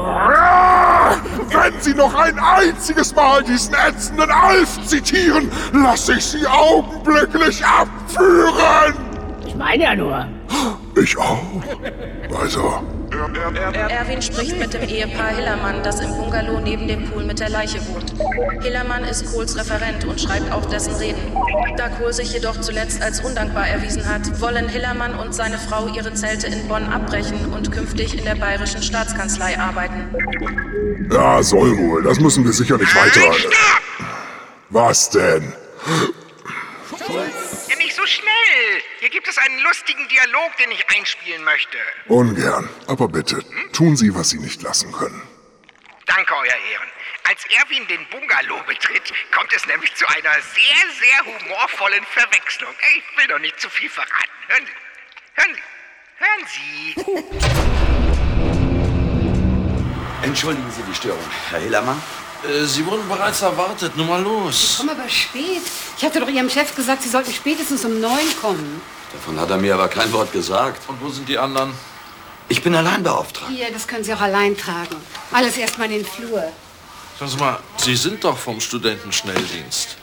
[1.50, 8.94] Wenn Sie noch ein einziges Mal diesen ätzenden Alf zitieren, lasse ich Sie augenblicklich abführen!
[9.46, 10.26] Ich meine ja nur.
[10.96, 11.38] Ich auch.
[12.30, 12.82] Weiter.
[13.88, 17.78] Erwin spricht mit dem Ehepaar Hillermann, das im Bungalow neben dem Pool mit der Leiche
[17.88, 18.12] wohnt.
[18.62, 21.20] Hillermann ist Kohls Referent und schreibt auch dessen Reden.
[21.76, 26.14] Da Kohl sich jedoch zuletzt als undankbar erwiesen hat, wollen Hillermann und seine Frau ihre
[26.14, 30.14] Zelte in Bonn abbrechen und künftig in der bayerischen Staatskanzlei arbeiten.
[31.10, 32.02] Ja, soll wohl.
[32.02, 33.20] Das müssen wir sicher nicht weiter.
[34.70, 35.52] Was denn?
[37.68, 37.73] Nicht
[38.04, 38.82] so schnell.
[39.00, 41.78] Hier gibt es einen lustigen Dialog, den ich einspielen möchte.
[42.06, 42.68] Ungern.
[42.86, 45.22] Aber bitte, tun Sie, was Sie nicht lassen können.
[46.06, 46.88] Danke, Euer Ehren.
[47.24, 52.74] Als Erwin den Bungalow betritt, kommt es nämlich zu einer sehr, sehr humorvollen Verwechslung.
[52.96, 54.12] Ich will doch nicht zu viel verraten.
[54.48, 54.72] Hören Sie.
[55.36, 55.62] Hören Sie.
[56.20, 57.74] Hören Sie.
[60.26, 62.02] Entschuldigen Sie die Störung, Herr Hillermann.
[62.48, 63.96] Äh, Sie wurden bereits erwartet.
[63.96, 64.76] Nun mal los.
[64.78, 65.62] Komm aber spät.
[65.96, 68.80] Ich hatte doch Ihrem Chef gesagt, Sie sollten spätestens um neun kommen.
[69.12, 70.82] Davon hat er mir aber kein Wort gesagt.
[70.88, 71.72] Und wo sind die anderen?
[72.48, 73.50] Ich bin allein beauftragt.
[73.50, 74.96] Hier, das können Sie auch allein tragen.
[75.32, 76.42] Alles erstmal in den Flur.
[77.18, 79.96] Sagen Sie mal, Sie sind doch vom Studentenschnelldienst.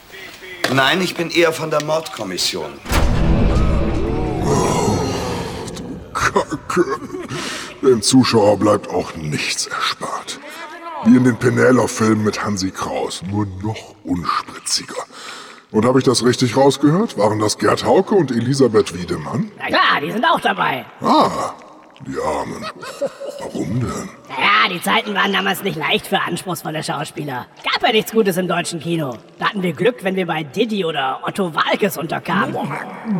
[0.74, 2.80] Nein, ich bin eher von der Mordkommission.
[6.14, 6.86] Kacke.
[7.82, 10.11] Dem Zuschauer bleibt auch nichts erspart.
[11.06, 15.04] Wie in den Penela-Filmen mit Hansi Kraus, nur noch unspritziger.
[15.72, 17.18] Und habe ich das richtig rausgehört?
[17.18, 19.52] Waren das Gerd Hauke und Elisabeth Wiedemann?
[19.58, 20.86] Na klar, die sind auch dabei.
[21.02, 21.54] Ah,
[22.08, 22.66] die Armen.
[23.39, 24.10] Warum denn?
[24.30, 27.45] Naja, die Zeiten waren damals nicht leicht für anspruchsvolle Schauspieler.
[27.64, 29.18] Gab ja nichts Gutes im deutschen Kino.
[29.39, 32.56] Da hatten wir Glück, wenn wir bei Didi oder Otto Walkes unterkamen.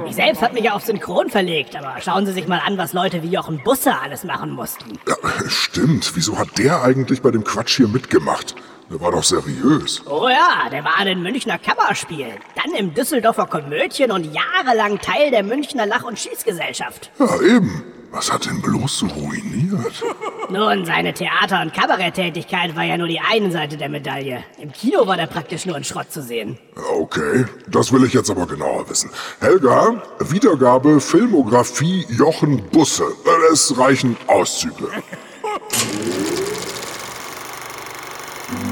[0.08, 2.94] Ich selbst hab mich ja auf Synchron verlegt, aber schauen Sie sich mal an, was
[2.94, 5.00] Leute wie Jochen Busse alles machen mussten.
[5.08, 5.16] Ja,
[5.48, 6.12] stimmt.
[6.16, 8.56] Wieso hat der eigentlich bei dem Quatsch hier mitgemacht?
[8.90, 10.02] Der war doch seriös.
[10.06, 15.32] Oh ja, der war in den Münchner Kammerspielen, dann im Düsseldorfer Komödien und jahrelang Teil
[15.32, 17.10] der Münchner Lach- und Schießgesellschaft.
[17.18, 17.84] Ja, eben.
[18.12, 20.04] Was hat denn bloß so ruiniert?
[20.50, 24.44] Nun, seine Theater- und Kabaretttätigkeit war ja nur die eine Seite der Medaille.
[24.58, 26.58] Im Kino war der praktisch nur ein Schrott zu sehen.
[26.94, 29.10] Okay, das will ich jetzt aber genauer wissen.
[29.40, 33.06] Helga, Wiedergabe Filmografie Jochen Busse.
[33.54, 34.90] Es reichen Auszüge.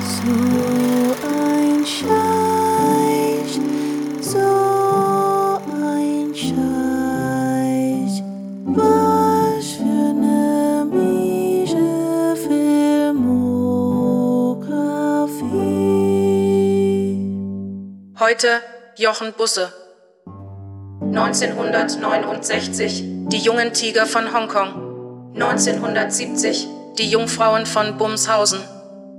[0.02, 2.39] So ein Scheiß,
[18.20, 18.62] Heute
[18.98, 19.72] Jochen Busse.
[21.00, 25.32] 1969 Die jungen Tiger von Hongkong.
[25.36, 26.68] 1970
[26.98, 28.60] Die Jungfrauen von Bumshausen.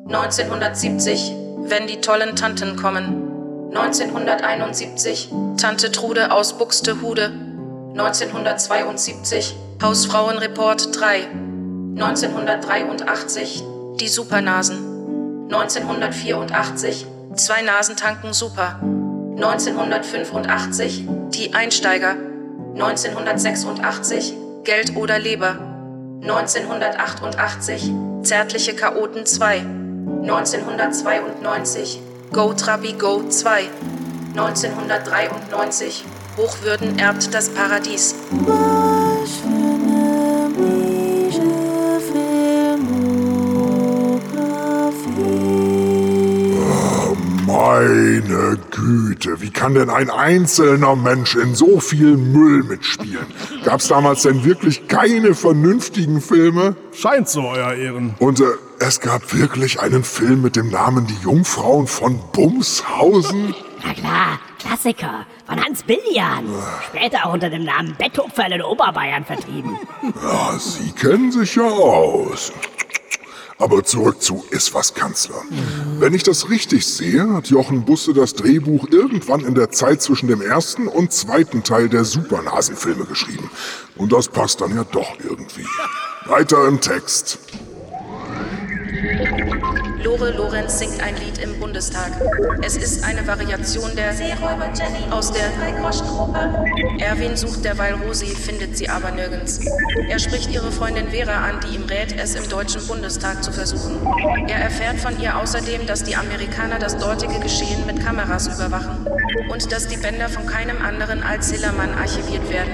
[0.09, 3.70] 1970 Wenn die tollen Tanten kommen.
[3.74, 7.32] 1971 Tante Trude aus Buxtehude.
[7.92, 11.26] 1972 Hausfrauenreport 3.
[11.96, 13.64] 1983
[13.98, 15.46] Die Supernasen.
[15.51, 17.07] 1984
[17.37, 18.81] Zwei Nasen tanken super.
[19.37, 22.16] 1985 Die Einsteiger.
[22.74, 25.57] 1986 Geld oder Leber.
[26.22, 29.59] 1988 Zärtliche Chaoten 2.
[30.22, 32.01] 1992
[32.33, 33.68] Go Trabi Go 2.
[34.37, 36.05] 1993
[36.37, 38.14] Hochwürden erbt das Paradies.
[47.81, 53.26] Meine Güte, wie kann denn ein einzelner Mensch in so viel Müll mitspielen?
[53.64, 56.76] Gab's damals denn wirklich keine vernünftigen Filme?
[56.93, 58.14] Scheint so, Euer Ehren.
[58.18, 58.45] Und äh,
[58.81, 63.55] es gab wirklich einen Film mit dem Namen Die Jungfrauen von Bumshausen?
[63.83, 66.45] Na klar, Klassiker von Hans Billian.
[66.87, 69.78] Später auch unter dem Namen Betthupferl in Oberbayern vertrieben.
[70.22, 72.53] Ja, Sie kennen sich ja aus.
[73.61, 75.42] Aber zurück zu Iswas Kanzler.
[75.98, 80.28] Wenn ich das richtig sehe, hat Jochen Busse das Drehbuch irgendwann in der Zeit zwischen
[80.28, 83.50] dem ersten und zweiten Teil der Supernasenfilme geschrieben.
[83.96, 85.66] Und das passt dann ja doch irgendwie.
[86.26, 87.38] Weiter im Text.
[90.03, 92.11] Lore Lorenz singt ein Lied im Bundestag.
[92.62, 96.64] Es ist eine Variation der Seeräuber Jenny aus der Dreigroschengruppe.
[96.99, 99.61] Erwin sucht derweil Rosi, findet sie aber nirgends.
[100.09, 103.99] Er spricht ihre Freundin Vera an, die ihm rät, es im Deutschen Bundestag zu versuchen.
[104.49, 109.07] Er erfährt von ihr außerdem, dass die Amerikaner das dortige Geschehen mit Kameras überwachen
[109.51, 112.72] und dass die Bänder von keinem anderen als Hillermann archiviert werden.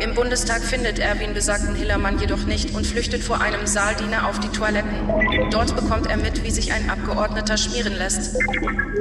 [0.00, 4.48] Im Bundestag findet Erwin besagten Hillermann jedoch nicht und flüchtet vor einem Saaldiener auf die
[4.48, 5.50] Toiletten.
[5.58, 8.36] Dort bekommt er mit, wie sich ein Abgeordneter schmieren lässt.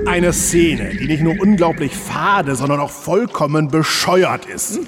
[0.07, 4.79] Eine Szene, die nicht nur unglaublich fade, sondern auch vollkommen bescheuert ist.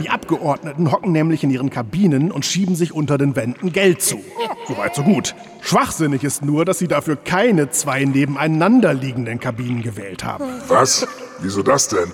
[0.00, 4.20] Die Abgeordneten hocken nämlich in ihren Kabinen und schieben sich unter den Wänden Geld zu.
[4.68, 5.34] Soweit so gut.
[5.62, 10.44] Schwachsinnig ist nur, dass sie dafür keine zwei nebeneinander liegenden Kabinen gewählt haben.
[10.68, 11.08] Was?
[11.40, 12.12] Wieso das denn?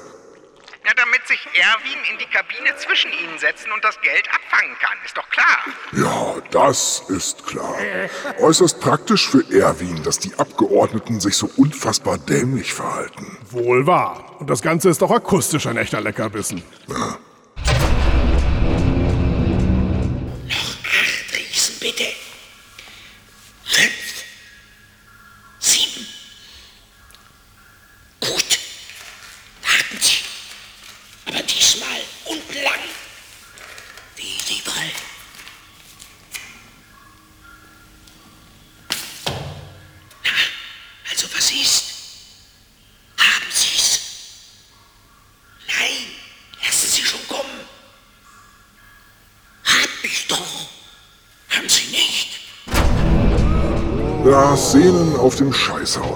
[1.54, 5.58] Erwin in die Kabine zwischen ihnen setzen und das Geld abfangen kann, ist doch klar.
[5.92, 7.76] Ja, das ist klar.
[8.40, 13.38] Äußerst praktisch für Erwin, dass die Abgeordneten sich so unfassbar dämlich verhalten.
[13.50, 14.36] Wohl wahr.
[14.40, 16.62] Und das Ganze ist auch akustisch ein echter Leckerbissen.
[16.88, 17.18] Ja.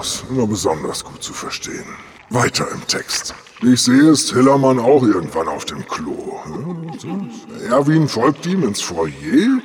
[0.09, 0.23] Scheißhaus.
[0.29, 1.85] Immer besonders gut zu verstehen.
[2.29, 3.33] Weiter im Text.
[3.61, 6.39] Ich sehe, ist Hillermann auch irgendwann auf dem Klo.
[7.69, 9.61] Erwin folgt ihm ins Foyer,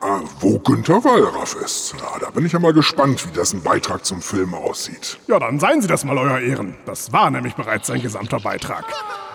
[0.00, 1.94] Ah, wo Günther Wallraff ist.
[2.00, 5.18] Ja, da bin ich ja mal gespannt, wie dessen Beitrag zum Film aussieht.
[5.26, 6.76] Ja, dann seien Sie das mal, Euer Ehren.
[6.86, 8.84] Das war nämlich bereits sein gesamter Beitrag.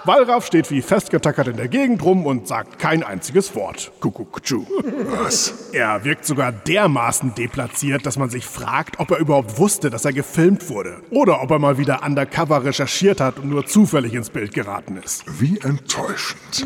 [0.06, 3.93] Wallraff steht wie festgetackert in der Gegend rum und sagt kein einziges Wort.
[4.01, 4.66] Kuckuck, tschu.
[5.06, 5.70] Was?
[5.72, 10.12] Er wirkt sogar dermaßen deplatziert, dass man sich fragt, ob er überhaupt wusste, dass er
[10.12, 11.01] gefilmt wurde.
[11.10, 15.24] Oder ob er mal wieder undercover recherchiert hat und nur zufällig ins Bild geraten ist.
[15.39, 16.66] Wie enttäuschend.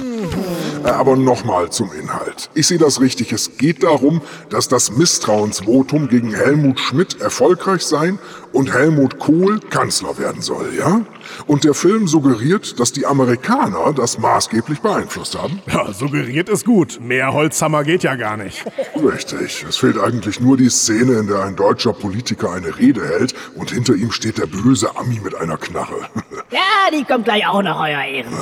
[0.84, 2.50] Aber nochmal zum Inhalt.
[2.56, 3.32] Ich sehe das richtig.
[3.34, 8.18] Es geht darum, dass das Misstrauensvotum gegen Helmut Schmidt erfolgreich sein
[8.52, 11.02] und Helmut Kohl Kanzler werden soll, ja?
[11.46, 15.62] Und der Film suggeriert, dass die Amerikaner das maßgeblich beeinflusst haben?
[15.68, 17.00] Ja, suggeriert ist gut.
[17.02, 18.64] Mehr Holzhammer geht ja gar nicht.
[18.96, 19.66] Richtig.
[19.68, 23.72] Es fehlt eigentlich nur die Szene, in der ein deutscher Politiker eine Rede hält und
[23.72, 26.08] hinter ihm steht der böse Ami mit einer Knarre.
[26.50, 28.34] Ja, die kommt gleich auch noch, Euer Ehren.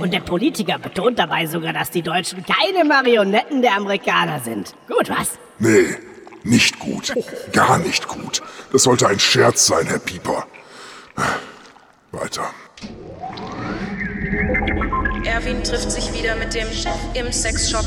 [0.00, 4.74] Und der Politiker betont dabei sogar, dass die Deutschen keine Marionetten der Amerikaner sind.
[4.88, 5.38] Gut, was?
[5.60, 5.96] Nee,
[6.42, 7.14] nicht gut.
[7.52, 8.42] Gar nicht gut.
[8.72, 10.46] Das sollte ein Scherz sein, Herr Pieper.
[12.10, 12.50] Weiter.
[14.30, 14.97] Thank you.
[15.24, 17.84] Erwin trifft sich wieder mit dem Chef im Sexshop.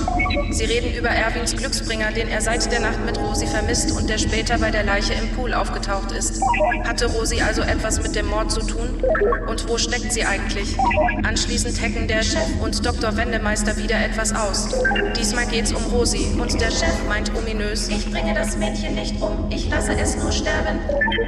[0.50, 4.18] Sie reden über Erwins Glücksbringer, den er seit der Nacht mit Rosi vermisst und der
[4.18, 6.42] später bei der Leiche im Pool aufgetaucht ist.
[6.84, 9.02] Hatte Rosi also etwas mit dem Mord zu tun?
[9.48, 10.76] Und wo steckt sie eigentlich?
[11.24, 13.16] Anschließend hacken der Chef und Dr.
[13.18, 14.70] Wendemeister wieder etwas aus.
[15.18, 19.50] Diesmal geht's um Rosi und der Chef meint ominös, ich bringe das Mädchen nicht um,
[19.50, 20.80] ich lasse es nur sterben.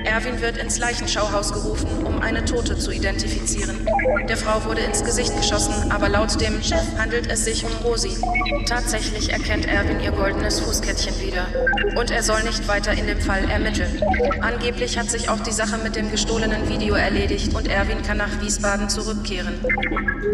[0.06, 3.88] Erwin wird ins Leichenschauhaus gerufen, um eine Tote zu identifizieren.
[4.28, 8.18] Der Frau wurde ins Gesicht geschossen, aber laut dem Chef handelt es sich um Rosi.
[8.66, 11.48] Tatsächlich erkennt Erwin ihr goldenes Fußkettchen wieder.
[11.96, 14.02] Und er soll nicht weiter in dem Fall ermitteln.
[14.42, 18.42] Angeblich hat sich auch die Sache mit dem gestohlenen Video erledigt und Erwin kann nach
[18.42, 19.54] Wiesbaden zurückkehren.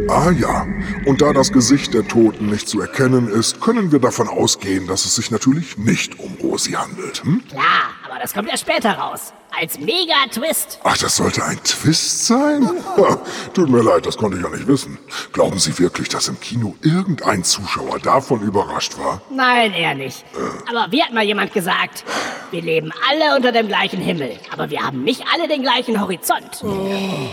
[0.07, 0.66] Ah ja,
[1.05, 5.05] und da das Gesicht der Toten nicht zu erkennen ist, können wir davon ausgehen, dass
[5.05, 7.24] es sich natürlich nicht um Rosi handelt.
[7.24, 7.43] Hm?
[7.49, 9.34] Klar, aber das kommt erst später raus.
[9.60, 10.80] Als Mega-Twist.
[10.84, 12.70] Ach, das sollte ein Twist sein?
[13.53, 14.97] Tut mir leid, das konnte ich ja nicht wissen.
[15.34, 19.22] Glauben Sie wirklich, dass im Kino irgendein Zuschauer davon überrascht war?
[19.32, 20.24] Nein, eher nicht.
[20.70, 22.03] Aber wie hat mal jemand gesagt?
[22.51, 26.64] Wir leben alle unter dem gleichen Himmel, aber wir haben nicht alle den gleichen Horizont.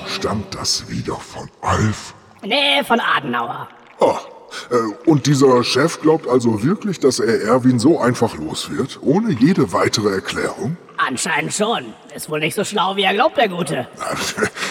[0.09, 2.15] Stammt das wieder von Alf?
[2.43, 3.69] Nee, von Adenauer.
[4.01, 4.05] Äh,
[5.05, 9.73] und dieser Chef glaubt also wirklich, dass er Erwin so einfach los wird, ohne jede
[9.73, 10.77] weitere Erklärung?
[10.97, 11.93] Anscheinend schon.
[12.15, 13.87] Ist wohl nicht so schlau, wie er glaubt, der Gute.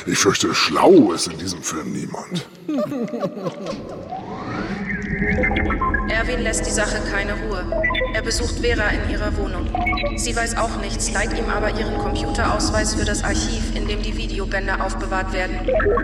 [0.07, 2.47] Ich fürchte, schlau ist in diesem Film niemand.
[6.09, 7.65] Erwin lässt die Sache keine Ruhe.
[8.13, 9.67] Er besucht Vera in ihrer Wohnung.
[10.15, 14.15] Sie weiß auch nichts, leiht ihm aber ihren Computerausweis für das Archiv, in dem die
[14.15, 15.59] Videobänder aufbewahrt werden.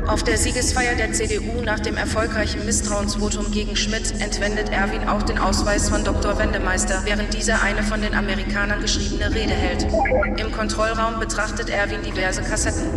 [0.08, 5.38] Auf der Siegesfeier der CDU nach dem erfolgreichen Misstrauensvotum gegen Schmidt entwendet Erwin auch den
[5.38, 6.38] Ausweis von Dr.
[6.38, 9.88] Wendemeister, während dieser eine von den Amerikanern geschriebene Rede hält.
[10.38, 12.89] Im Kontrollraum betrachtet Erwin diverse Kassetten.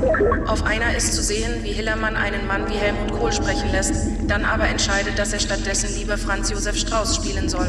[0.46, 3.94] Auf einer ist zu sehen, wie Hillermann einen Mann wie Helmut Kohl sprechen lässt,
[4.26, 7.66] dann aber entscheidet, dass er stattdessen lieber Franz Josef Strauß spielen soll.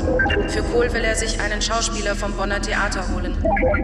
[0.49, 3.36] Für Kohl will er sich einen Schauspieler vom Bonner Theater holen.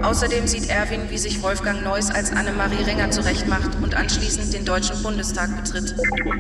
[0.04, 5.02] Außerdem sieht Erwin, wie sich Wolfgang Neuss als Annemarie Ringer zurechtmacht und anschließend den Deutschen
[5.02, 5.96] Bundestag betritt.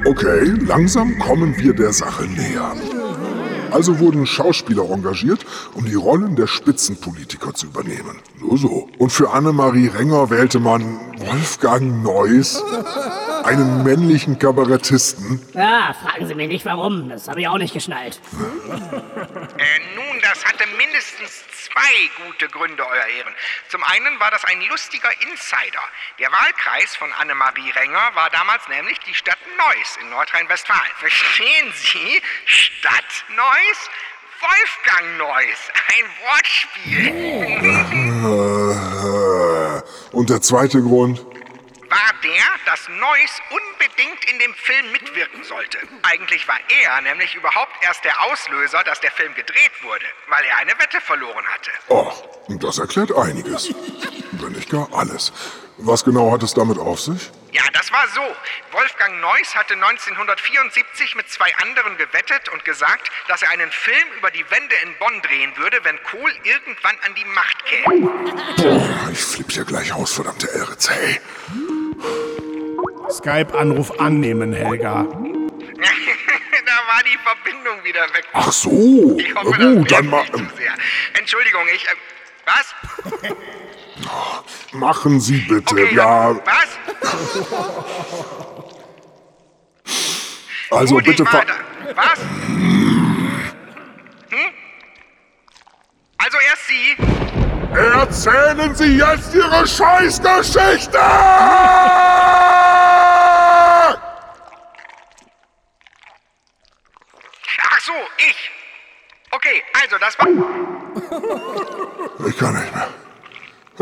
[0.06, 2.74] Okay, langsam kommen wir der Sache näher.
[3.72, 8.20] Also wurden Schauspieler engagiert, um die Rollen der Spitzenpolitiker zu übernehmen.
[8.39, 8.88] Nur so.
[8.97, 12.62] Und für Annemarie Renger wählte man Wolfgang Neuss,
[13.46, 15.42] einen männlichen Kabarettisten.
[15.54, 17.10] Ja, fragen Sie mich nicht warum.
[17.10, 18.20] Das habe ich auch nicht geschnallt.
[18.34, 23.34] Äh, nun, das hatte mindestens zwei gute Gründe, Euer Ehren.
[23.70, 25.82] Zum einen war das ein lustiger Insider.
[26.20, 30.92] Der Wahlkreis von Annemarie Renger war damals nämlich die Stadt Neuss in Nordrhein-Westfalen.
[30.98, 32.22] Verstehen Sie?
[32.46, 33.89] Stadt Neuss?
[34.42, 35.72] Wolfgang Neuss.
[35.88, 37.12] Ein Wortspiel.
[40.12, 41.26] Und der zweite Grund?
[41.92, 45.78] War der, dass Neuss unbedingt in dem Film mitwirken sollte.
[46.04, 50.58] Eigentlich war er nämlich überhaupt erst der Auslöser, dass der Film gedreht wurde, weil er
[50.58, 51.72] eine Wette verloren hatte.
[51.89, 52.16] Ach,
[52.48, 53.74] das erklärt einiges.
[54.32, 55.34] Wenn nicht gar alles.
[55.78, 57.32] Was genau hat es damit auf sich?
[57.52, 58.22] Ja, das war so.
[58.72, 64.32] Wolfgang Neuss hatte 1974 mit zwei anderen gewettet und gesagt, dass er einen Film über
[64.32, 68.10] die Wende in Bonn drehen würde, wenn Kohl irgendwann an die Macht käme.
[68.58, 70.89] Boah, ich flipp hier gleich aus, verdammte Eritz.
[70.89, 71.20] Hey.
[73.22, 75.03] Skype-Anruf annehmen, Helga.
[75.03, 75.09] da
[76.88, 78.26] war die Verbindung wieder weg.
[78.34, 79.15] Ach so.
[79.19, 80.26] Ich hoffe, Na gut, dann mal.
[81.19, 81.86] Entschuldigung, ich...
[81.86, 81.95] Äh,
[82.45, 82.76] Was?
[84.74, 86.36] Machen Sie bitte, Okay, ja.
[86.36, 86.80] Was?
[90.72, 91.53] Also Gut, bitte weiter.
[91.93, 92.19] Was?
[94.30, 94.53] Hm?
[96.32, 96.95] Also erst Sie.
[97.75, 100.97] Erzählen Sie jetzt Ihre Scheißgeschichte!
[107.63, 108.51] Ach so, ich.
[109.32, 110.27] Okay, also das war.
[112.29, 112.88] Ich kann nicht mehr.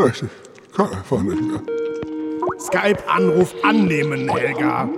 [0.08, 1.62] Ich kann einfach nicht mehr.
[2.58, 4.88] Skype-Anruf annehmen, Helga.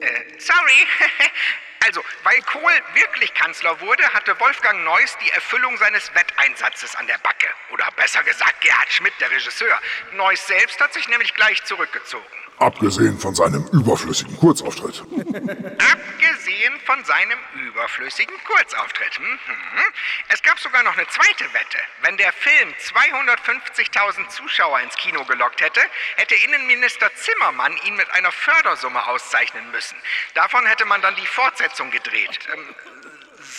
[0.00, 0.86] Äh, sorry.
[1.84, 7.18] Also, weil Kohl wirklich Kanzler wurde, hatte Wolfgang Neuss die Erfüllung seines Wetteinsatzes an der
[7.18, 7.48] Backe.
[7.70, 9.80] Oder besser gesagt, Gerhard Schmidt, der Regisseur.
[10.12, 12.41] Neuss selbst hat sich nämlich gleich zurückgezogen.
[12.58, 15.00] Abgesehen von seinem überflüssigen Kurzauftritt.
[15.10, 19.18] Abgesehen von seinem überflüssigen Kurzauftritt.
[19.18, 19.82] Mhm.
[20.28, 21.78] Es gab sogar noch eine zweite Wette.
[22.02, 25.80] Wenn der Film 250.000 Zuschauer ins Kino gelockt hätte,
[26.16, 29.96] hätte Innenminister Zimmermann ihn mit einer Fördersumme auszeichnen müssen.
[30.34, 32.38] Davon hätte man dann die Fortsetzung gedreht.
[32.52, 32.74] Ähm,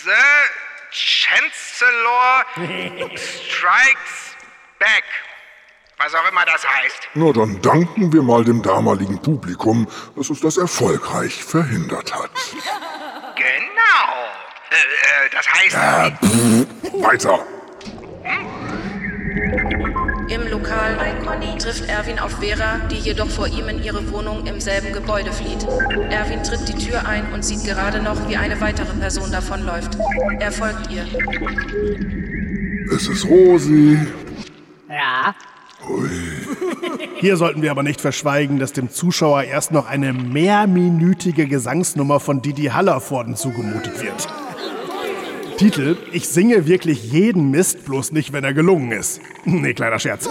[0.03, 0.11] The
[0.91, 2.45] Chancellor
[3.17, 4.35] Strikes
[4.79, 5.03] Back.
[6.03, 7.09] Was auch immer das heißt.
[7.13, 9.87] Nur dann danken wir mal dem damaligen Publikum,
[10.17, 12.31] dass es das erfolgreich verhindert hat.
[13.35, 14.13] Genau.
[14.69, 15.73] Äh, äh, das heißt.
[15.73, 17.39] Ja, pff, weiter.
[20.29, 20.97] Im Lokal
[21.57, 25.65] trifft Erwin auf Vera, die jedoch vor ihm in ihre Wohnung im selben Gebäude flieht.
[26.11, 29.97] Erwin tritt die Tür ein und sieht gerade noch, wie eine weitere Person davonläuft.
[30.39, 31.05] Er folgt ihr.
[32.93, 33.97] Es ist Rosi.
[34.89, 35.33] Ja.
[37.19, 42.41] Hier sollten wir aber nicht verschweigen, dass dem Zuschauer erst noch eine mehrminütige Gesangsnummer von
[42.41, 44.27] Didi Hallervorden zugemutet wird.
[45.57, 49.21] Titel: Ich singe wirklich jeden Mist, bloß nicht, wenn er gelungen ist.
[49.45, 50.27] Nee, kleiner Scherz.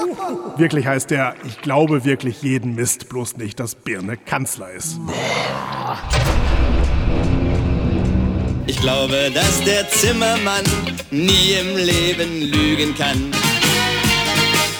[0.56, 4.98] Wirklich heißt der, ich glaube wirklich jeden Mist, bloß nicht, dass Birne Kanzler ist.
[8.66, 10.64] Ich glaube, dass der Zimmermann
[11.10, 13.32] nie im Leben lügen kann.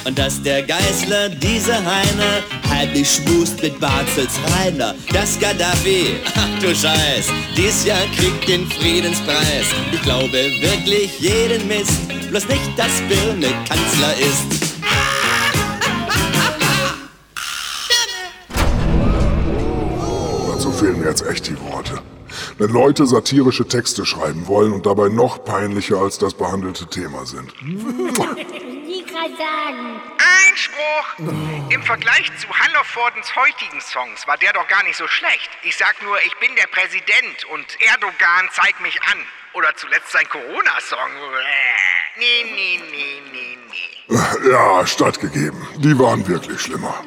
[0.05, 4.95] Und dass der Geißler diese Heine heimlich schmust mit Barzels Rainer.
[5.13, 9.67] Das Gaddafi, ach du Scheiß, dies Jahr kriegt den Friedenspreis.
[9.93, 14.73] Ich glaube wirklich jeden Mist, bloß nicht, dass Birne Kanzler ist.
[20.49, 22.01] Dazu fehlen mir jetzt echt die Worte.
[22.59, 27.53] Wenn Leute satirische Texte schreiben wollen und dabei noch peinlicher als das behandelte Thema sind.
[29.23, 30.01] Gerade sagen.
[30.49, 31.71] Einspruch!
[31.71, 35.51] Im Vergleich zu Hallervordens heutigen Songs war der doch gar nicht so schlecht.
[35.63, 39.19] Ich sag nur, ich bin der Präsident und Erdogan zeigt mich an.
[39.53, 41.11] Oder zuletzt sein Corona-Song.
[42.17, 44.51] Nee, nee, nee, nee, nee.
[44.51, 45.69] Ja, stattgegeben.
[45.77, 47.05] Die waren wirklich schlimmer.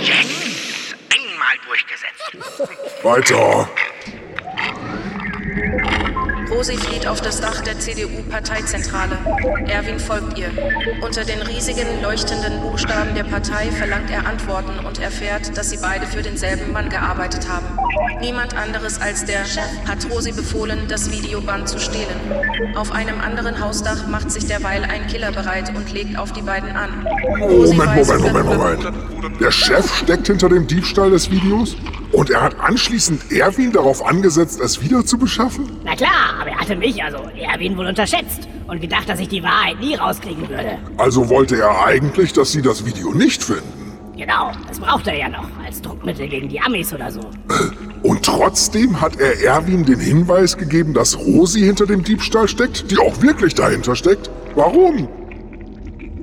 [0.00, 0.94] Yes!
[1.14, 2.32] Einmal durchgesetzt.
[3.02, 3.68] Weiter.
[6.50, 9.18] Rosi flieht auf das Dach der CDU-Parteizentrale.
[9.66, 10.50] Erwin folgt ihr.
[11.02, 16.06] Unter den riesigen, leuchtenden Buchstaben der Partei verlangt er Antworten und erfährt, dass sie beide
[16.06, 17.66] für denselben Mann gearbeitet haben.
[18.20, 22.16] Niemand anderes als der Chef hat Rosi befohlen, das Videoband zu stehlen.
[22.76, 26.70] Auf einem anderen Hausdach macht sich derweil ein Killer bereit und legt auf die beiden
[26.70, 27.06] an.
[27.40, 29.40] Rosi Moment, Moment, Moment, Moment.
[29.40, 31.76] Der Chef steckt hinter dem Diebstahl des Videos
[32.16, 35.70] und er hat anschließend Erwin darauf angesetzt, es wieder zu beschaffen?
[35.84, 39.42] Na klar, aber er hatte mich, also Erwin, wohl unterschätzt und gedacht, dass ich die
[39.42, 40.78] Wahrheit nie rauskriegen würde.
[40.96, 43.98] Also wollte er eigentlich, dass sie das Video nicht finden.
[44.16, 47.20] Genau, das braucht er ja noch, als Druckmittel gegen die Amis oder so.
[48.02, 52.96] Und trotzdem hat er Erwin den Hinweis gegeben, dass Rosi hinter dem Diebstahl steckt, die
[52.96, 54.30] auch wirklich dahinter steckt.
[54.54, 55.06] Warum?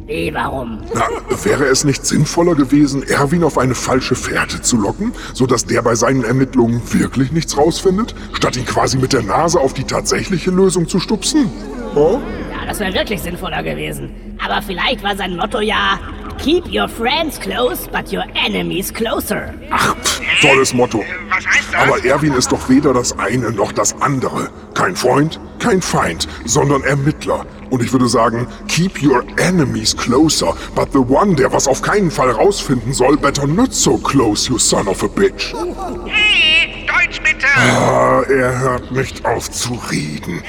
[0.05, 0.81] Wie, warum?
[0.93, 1.07] Na,
[1.43, 5.95] wäre es nicht sinnvoller gewesen, Erwin auf eine falsche Fährte zu locken, sodass der bei
[5.95, 10.87] seinen Ermittlungen wirklich nichts rausfindet, statt ihn quasi mit der Nase auf die tatsächliche Lösung
[10.87, 11.49] zu stupsen?
[11.95, 12.19] Oh?
[12.51, 14.09] Ja, das wäre wirklich sinnvoller gewesen.
[14.43, 15.99] Aber vielleicht war sein Motto ja
[16.37, 19.53] Keep your friends close, but your enemies closer.
[19.69, 21.03] Ach, pff, tolles Motto.
[21.29, 21.81] Was heißt das?
[21.81, 24.49] Aber Erwin ist doch weder das eine noch das andere.
[24.73, 27.45] Kein Freund, kein Feind, sondern Ermittler.
[27.69, 32.11] Und ich würde sagen, keep your enemies closer, but the one, der was auf keinen
[32.11, 35.53] Fall rausfinden soll, better not so close, you son of a bitch.
[36.05, 37.47] Hey, Deutsch bitte!
[37.55, 40.43] Ah, er hört nicht auf zu reden.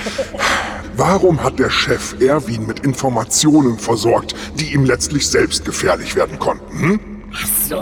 [0.96, 6.78] Warum hat der Chef Erwin mit Informationen versorgt, die ihm letztlich selbst gefährlich werden konnten?
[6.78, 7.00] Hm?
[7.34, 7.76] Ach so,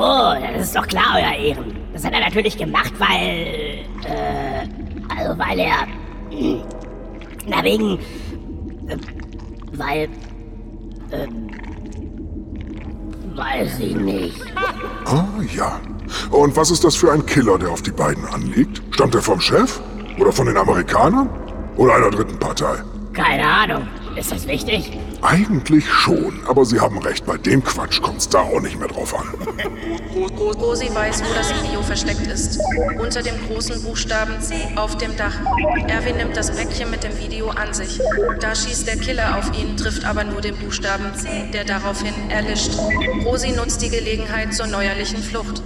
[0.54, 1.74] das ist doch klar, euer Ehren.
[1.92, 3.84] Das hat er natürlich gemacht, weil.
[4.04, 4.66] Äh.
[5.14, 5.86] Also, weil er.
[7.46, 7.98] Na, wegen.
[8.88, 8.96] äh,
[9.72, 10.08] Weil.
[11.10, 11.50] Ähm,
[13.34, 14.40] weiß ich nicht.
[15.04, 15.80] Ah, ja.
[16.30, 18.82] Und was ist das für ein Killer, der auf die beiden anliegt?
[18.90, 19.80] Stammt er vom Chef?
[20.18, 21.28] Oder von den Amerikanern?
[21.76, 22.76] Oder einer dritten Partei?
[23.12, 23.88] Keine Ahnung.
[24.16, 24.98] Ist das wichtig?
[25.22, 29.14] Eigentlich schon, aber Sie haben recht, bei dem Quatsch kommt's da auch nicht mehr drauf
[29.18, 29.26] an.
[30.38, 32.58] Rosi weiß, wo das Video versteckt ist.
[32.98, 35.34] Unter dem großen Buchstaben C auf dem Dach.
[35.88, 38.00] Erwin nimmt das Päckchen mit dem Video an sich.
[38.40, 42.72] Da schießt der Killer auf ihn, trifft aber nur den Buchstaben C, der daraufhin erlischt.
[43.24, 45.62] Rosi nutzt die Gelegenheit zur neuerlichen Flucht.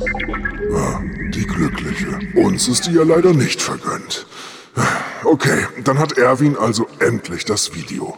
[0.73, 2.19] Ah, die Glückliche.
[2.35, 4.27] Uns ist die ja leider nicht vergönnt.
[5.25, 8.17] Okay, dann hat Erwin also endlich das Video.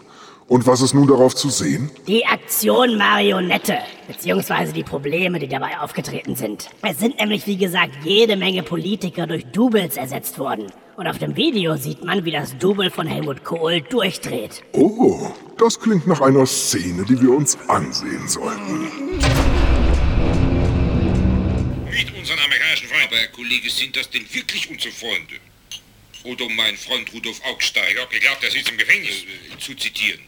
[0.49, 1.91] Und was ist nun darauf zu sehen?
[2.07, 6.71] Die Aktion Marionette, beziehungsweise die Probleme, die dabei aufgetreten sind.
[6.83, 10.73] Es sind nämlich, wie gesagt, jede Menge Politiker durch Doubles ersetzt worden.
[10.97, 14.65] Und auf dem Video sieht man, wie das Double von Helmut Kohl durchdreht.
[14.73, 18.89] Oh, das klingt nach einer Szene, die wir uns ansehen sollten.
[21.91, 23.05] Nicht unseren amerikanischen Freund.
[23.07, 25.35] Aber, Herr Kollege, sind das denn wirklich unsere Freunde?
[26.29, 30.21] Oder um meinen Freund Rudolf Augsteiger, geglaubt, er sitzt im Gefängnis, äh, zu zitieren.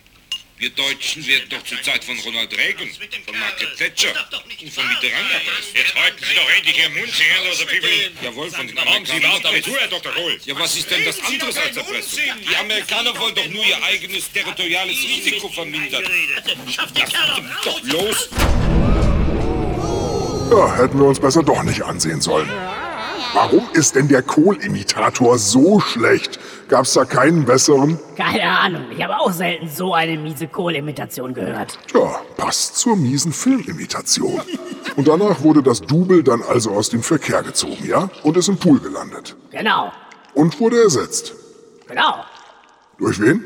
[0.57, 2.88] Wir Deutschen werden doch zur Zeit von Ronald Reagan,
[3.26, 4.09] von Margaret Thatcher
[4.62, 5.74] und von Mitterrand erpresst.
[5.74, 8.12] Jetzt halten Sie doch endlich Ihren Mund, Sie herrenloser Pimmel.
[8.22, 9.20] Jawohl, von den Amerikanern.
[9.20, 10.12] Sie warten zu, Herr Dr.
[10.12, 10.40] Kohl.
[10.44, 12.20] Ja, was ist denn das anderes als Erpressung?
[12.51, 16.05] Die Amerikaner wollen doch nur ihr eigenes territoriales Risiko vermindern.
[16.36, 18.28] Lass doch los!
[20.51, 22.51] Ja, hätten wir uns besser doch nicht ansehen sollen.
[23.33, 26.39] Warum ist denn der Kohl-Imitator so schlecht?
[26.68, 27.99] Gab's da keinen besseren?
[28.16, 31.78] Keine Ahnung, ich habe auch selten so eine miese Kohl-Imitation gehört.
[31.89, 34.41] Tja, passt zur miesen Filmimitation.
[34.97, 38.11] Und danach wurde das Double dann also aus dem Verkehr gezogen, ja?
[38.24, 39.37] Und ist im Pool gelandet.
[39.51, 39.93] Genau,
[40.35, 41.35] Und wurde ersetzt.
[41.89, 42.24] genau.
[42.99, 43.45] Durch wen?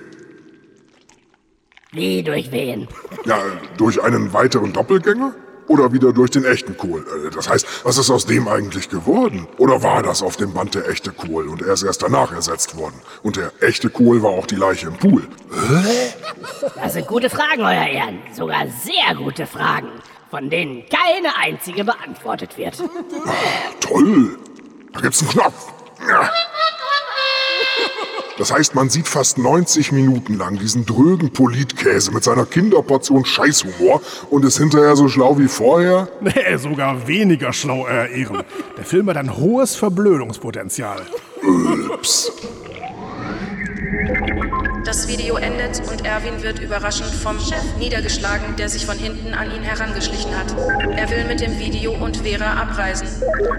[1.93, 2.89] Wie durch wen?
[3.25, 3.39] Ja,
[3.77, 5.33] durch einen weiteren Doppelgänger?
[5.67, 7.01] Oder wieder durch den echten Kohl?
[7.27, 9.47] Äh, Das heißt, was ist aus dem eigentlich geworden?
[9.59, 12.77] Oder war das auf dem Band der echte Kohl und er ist erst danach ersetzt
[12.77, 13.01] worden?
[13.23, 15.23] Und der echte Kohl war auch die Leiche im Pool?
[16.77, 18.19] Das sind gute Fragen, Euer Ehren.
[18.37, 19.89] Sogar sehr gute Fragen,
[20.31, 22.77] von denen keine einzige beantwortet wird.
[23.81, 24.39] Toll!
[24.93, 25.73] Da gibt's einen Knopf.
[26.09, 26.31] Ja.
[28.37, 34.01] Das heißt, man sieht fast 90 Minuten lang diesen drögen Politkäse mit seiner Kinderportion Scheißhumor
[34.31, 36.09] und ist hinterher so schlau wie vorher?
[36.21, 38.43] Nee, sogar weniger schlau, Euer Ehren.
[38.77, 41.03] Der Film hat ein hohes Verblödungspotenzial.
[41.93, 42.33] Ups.
[44.85, 49.51] Das Video endet und Erwin wird überraschend vom Chef niedergeschlagen, der sich von hinten an
[49.51, 50.55] ihn herangeschlichen hat.
[50.95, 53.09] Er will mit dem Video und Vera abreisen.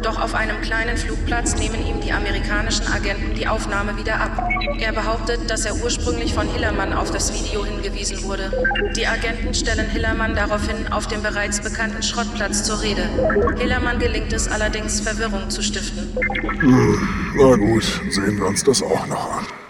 [0.03, 4.49] Doch auf einem kleinen Flugplatz nehmen ihm die amerikanischen Agenten die Aufnahme wieder ab.
[4.77, 8.51] Er behauptet, dass er ursprünglich von Hillermann auf das Video hingewiesen wurde.
[8.95, 13.09] Die Agenten stellen Hillermann daraufhin auf dem bereits bekannten Schrottplatz zur Rede.
[13.57, 16.15] Hillermann gelingt es allerdings, Verwirrung zu stiften.
[16.59, 19.64] Hm, na gut, sehen wir uns das auch noch an.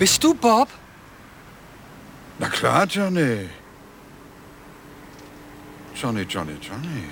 [0.00, 0.68] Bist du Bob?
[2.38, 3.50] Na klar, Johnny.
[5.94, 7.04] Johnny, Johnny, Johnny.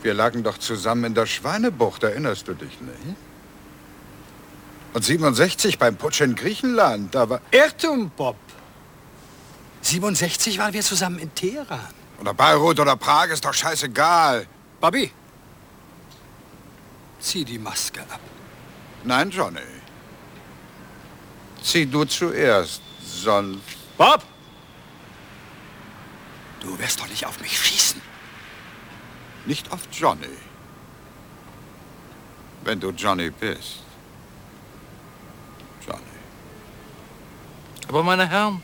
[0.00, 3.16] Wir lagen doch zusammen in der Schweinebucht, erinnerst du dich nicht?
[4.94, 7.42] Und 67 beim Putsch in Griechenland, da war...
[7.50, 8.36] Irrtum, Bob.
[9.82, 11.92] 67 waren wir zusammen in Teheran.
[12.18, 14.46] Oder Beirut oder Prag, ist doch scheißegal.
[14.80, 15.12] Bobby,
[17.20, 18.20] zieh die Maske ab.
[19.04, 19.81] Nein, Johnny.
[21.62, 23.60] Zieh du zuerst, sonst...
[23.96, 24.22] Bob!
[26.60, 28.00] Du wirst doch nicht auf mich schießen.
[29.46, 30.26] Nicht auf Johnny.
[32.64, 33.80] Wenn du Johnny bist.
[35.86, 36.02] Johnny.
[37.88, 38.62] Aber meine Herren,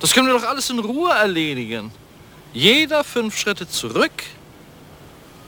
[0.00, 1.92] das können wir doch alles in Ruhe erledigen.
[2.52, 4.22] Jeder fünf Schritte zurück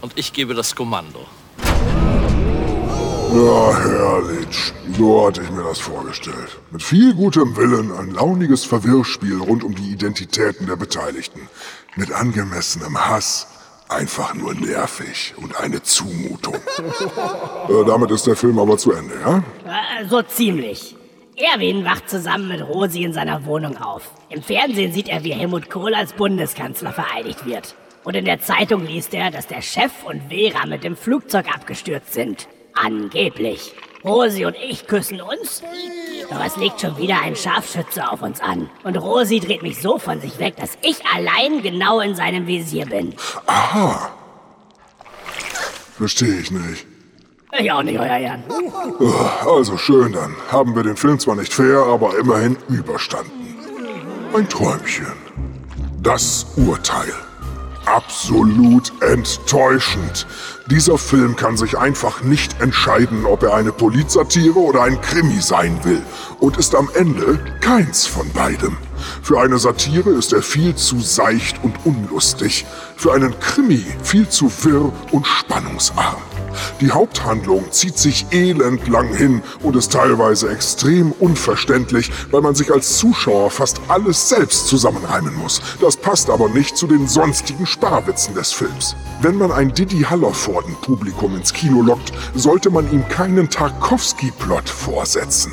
[0.00, 1.26] und ich gebe das Kommando.
[3.34, 4.72] Ja, herrlich.
[4.96, 6.58] So hatte ich mir das vorgestellt.
[6.70, 11.48] Mit viel gutem Willen ein launiges Verwirrspiel rund um die Identitäten der Beteiligten.
[11.94, 13.46] Mit angemessenem Hass.
[13.90, 16.54] Einfach nur nervig und eine Zumutung.
[17.68, 19.38] äh, damit ist der Film aber zu Ende, ja?
[19.66, 20.96] Äh, So ziemlich.
[21.36, 24.10] Erwin wacht zusammen mit Rosi in seiner Wohnung auf.
[24.28, 27.74] Im Fernsehen sieht er, wie Helmut Kohl als Bundeskanzler vereidigt wird.
[28.04, 32.12] Und in der Zeitung liest er, dass der Chef und Vera mit dem Flugzeug abgestürzt
[32.14, 32.48] sind.
[32.84, 33.74] Angeblich.
[34.04, 35.62] Rosi und ich küssen uns.
[36.30, 38.70] Doch es legt schon wieder ein Scharfschütze auf uns an.
[38.84, 42.86] Und Rosi dreht mich so von sich weg, dass ich allein genau in seinem Visier
[42.86, 43.14] bin.
[43.46, 44.10] Aha.
[45.96, 46.86] Verstehe ich nicht.
[47.58, 48.44] Ich auch nicht, euer Ehren.
[49.46, 53.56] Also schön, dann haben wir den Film zwar nicht fair, aber immerhin überstanden.
[54.34, 55.06] Ein Träumchen.
[56.02, 57.12] Das Urteil.
[57.94, 60.26] Absolut enttäuschend.
[60.70, 65.78] Dieser Film kann sich einfach nicht entscheiden, ob er eine Polizsatire oder ein Krimi sein
[65.84, 66.02] will
[66.38, 68.76] und ist am Ende keins von beidem.
[69.22, 72.66] Für eine Satire ist er viel zu seicht und unlustig,
[72.98, 76.20] für einen Krimi viel zu wirr und spannungsarm.
[76.80, 82.98] Die Haupthandlung zieht sich elendlang hin und ist teilweise extrem unverständlich, weil man sich als
[82.98, 85.60] Zuschauer fast alles selbst zusammenreimen muss.
[85.80, 88.96] Das passt aber nicht zu den sonstigen Sparwitzen des Films.
[89.22, 95.52] Wenn man ein Didi Hallervorden-Publikum ins Kino lockt, sollte man ihm keinen Tarkovsky-Plot vorsetzen.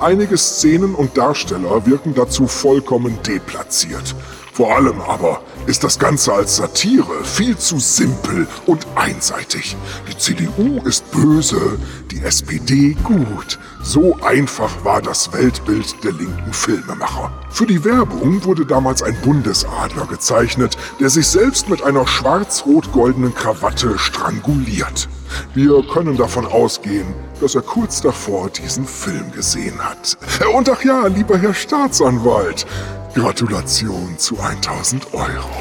[0.00, 4.14] Einige Szenen und Darsteller wirken dazu vollkommen deplatziert.
[4.52, 9.76] Vor allem aber ist das Ganze als Satire viel zu simpel und einseitig.
[10.08, 11.78] Die CDU ist böse,
[12.10, 13.58] die SPD gut.
[13.82, 17.32] So einfach war das Weltbild der linken Filmemacher.
[17.50, 23.98] Für die Werbung wurde damals ein Bundesadler gezeichnet, der sich selbst mit einer schwarz-rot-goldenen Krawatte
[23.98, 25.08] stranguliert.
[25.54, 27.06] Wir können davon ausgehen,
[27.40, 30.16] dass er kurz davor diesen Film gesehen hat.
[30.54, 32.66] Und ach ja, lieber Herr Staatsanwalt,
[33.14, 35.53] Gratulation zu 1000 Euro.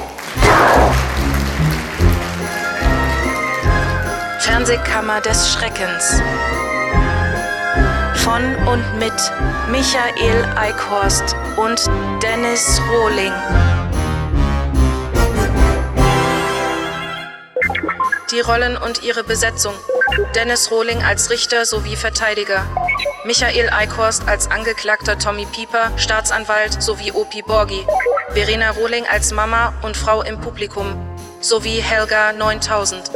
[4.40, 6.22] Fernsehkammer des Schreckens.
[8.16, 9.14] Von und mit
[9.70, 11.82] Michael Eichhorst und
[12.22, 13.34] Dennis Rohling.
[18.32, 19.74] Die Rollen und ihre Besetzung.
[20.36, 22.66] Dennis Rohling als Richter sowie Verteidiger.
[23.26, 27.86] Michael Eichhorst als Angeklagter Tommy Pieper, Staatsanwalt sowie Opi Borgi.
[28.32, 30.96] Verena Rohling als Mama und Frau im Publikum.
[31.42, 33.12] Sowie Helga 9000.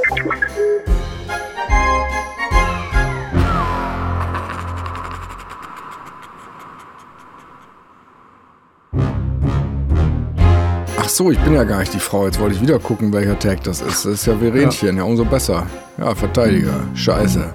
[11.00, 12.26] Ach so, ich bin ja gar nicht die Frau.
[12.26, 14.06] Jetzt wollte ich wieder gucken, welcher Tag das ist.
[14.06, 15.66] Das ist ja Verenchen, ja, umso besser.
[15.98, 16.82] Ja, Verteidiger.
[16.94, 17.54] Scheiße.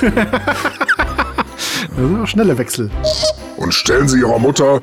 [1.94, 2.90] Das sind auch schnelle Wechsel.
[3.58, 4.80] Und stellen Sie Ihrer Mutter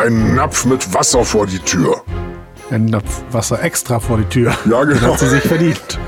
[0.00, 2.02] einen Napf mit Wasser vor die Tür.
[2.70, 4.54] Ein Napf Wasser extra vor die Tür.
[4.64, 5.12] Ja, Den genau.
[5.12, 5.98] hat sie sich verdient.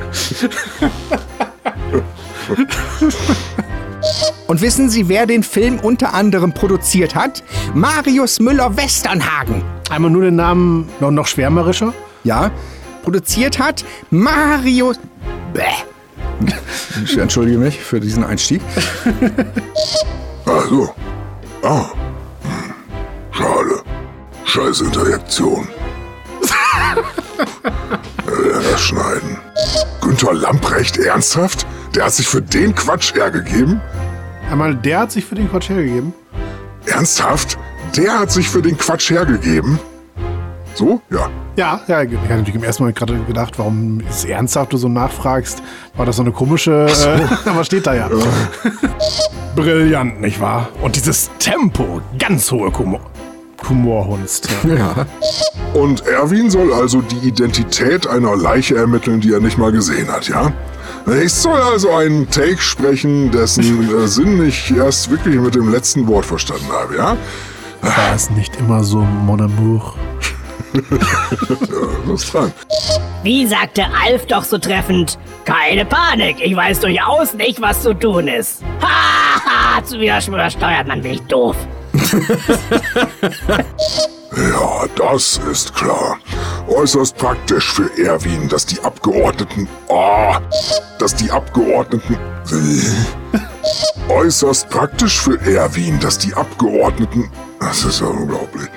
[4.47, 7.43] Und wissen Sie, wer den Film unter anderem produziert hat?
[7.74, 9.62] Marius Müller-Westernhagen.
[9.90, 11.93] Einmal nur den Namen noch, noch schwärmerischer?
[12.24, 12.51] Ja.
[13.03, 14.99] Produziert hat Marius.
[15.53, 15.61] Bäh.
[17.05, 18.62] Ich entschuldige mich für diesen Einstieg.
[20.45, 20.93] Also.
[21.62, 21.84] Ah.
[22.43, 22.74] Hm.
[23.30, 23.82] Schade.
[24.53, 25.66] Scheiß Interjektion.
[28.26, 29.38] äh, schneiden.
[30.03, 31.66] Günther Lamprecht, ernsthaft?
[31.94, 33.80] Der hat sich für den Quatsch hergegeben?
[34.50, 36.12] Einmal, der hat sich für den Quatsch hergegeben.
[36.84, 37.57] Ernsthaft?
[37.96, 39.78] Der hat sich für den Quatsch hergegeben?
[40.74, 41.00] So?
[41.09, 41.30] Ja.
[41.57, 44.90] Ja, ja, ich hatte natürlich im ersten Moment gerade gedacht, warum ist ernsthaft du so
[44.90, 45.62] nachfragst?
[45.96, 46.88] War das so eine komische.
[46.90, 47.09] so.
[47.09, 48.11] Äh, aber steht da ja.
[49.57, 50.68] Brillant, nicht wahr?
[50.82, 53.00] Und dieses Tempo, ganz hohe Humor.
[53.69, 54.49] Humorhunst.
[54.65, 55.07] Ja.
[55.75, 60.29] Und Erwin soll also die Identität einer Leiche ermitteln, die er nicht mal gesehen hat,
[60.29, 60.53] ja?
[61.23, 66.07] Ich soll also einen Take sprechen, dessen äh, Sinn ich erst wirklich mit dem letzten
[66.07, 67.17] Wort verstanden habe, ja?
[67.81, 69.95] War es nicht immer so, mon amour?
[70.75, 70.81] ja,
[72.07, 72.53] was dran.
[73.23, 75.19] Wie sagte Alf doch so treffend?
[75.45, 78.63] Keine Panik, ich weiß durchaus nicht, was zu tun ist.
[78.81, 81.57] Ha, ha, zu wieder steuert man mich doof.
[84.35, 86.19] Ja, das ist klar.
[86.69, 89.69] Äußerst praktisch für Erwin, dass die Abgeordneten.
[89.89, 90.41] Ah,
[90.99, 92.17] dass die Abgeordneten.
[94.09, 97.31] Äußerst praktisch für Erwin, dass die Abgeordneten.
[97.61, 98.69] Das ist ja unglaublich.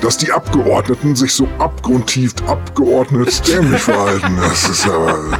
[0.00, 4.36] Dass die Abgeordneten sich so abgrundtief abgeordnet dämlich verhalten.
[4.40, 5.38] Das ist aber.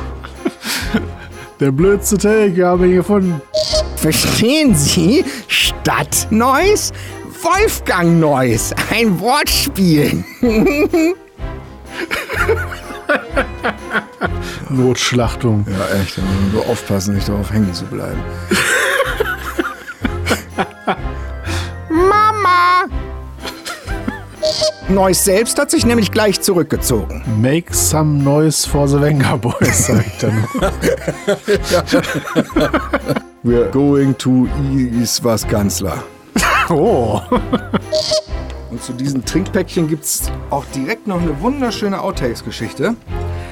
[1.61, 3.43] Der blödste Take, wir haben ihn gefunden.
[3.97, 5.25] Verstehen Sie?
[5.49, 6.93] Stadt Neuss,
[7.45, 8.75] Wolfgang Neuss.
[8.91, 10.25] Ein Wortspiel.
[14.71, 15.67] Notschlachtung.
[15.69, 16.17] Ja, echt.
[16.17, 18.19] Da muss man nur aufpassen, nicht darauf hängen zu bleiben.
[21.91, 22.87] Mama!
[24.89, 27.23] Neuss selbst hat sich nämlich gleich zurückgezogen.
[27.43, 30.49] Make some noise for the Wenger Boys, sag ich dann.
[33.45, 36.03] We're going to ease was Kanzler.
[36.71, 37.21] Oh.
[38.71, 42.97] Und zu diesen Trinkpäckchen gibt's auch direkt noch eine wunderschöne Outtakes-Geschichte.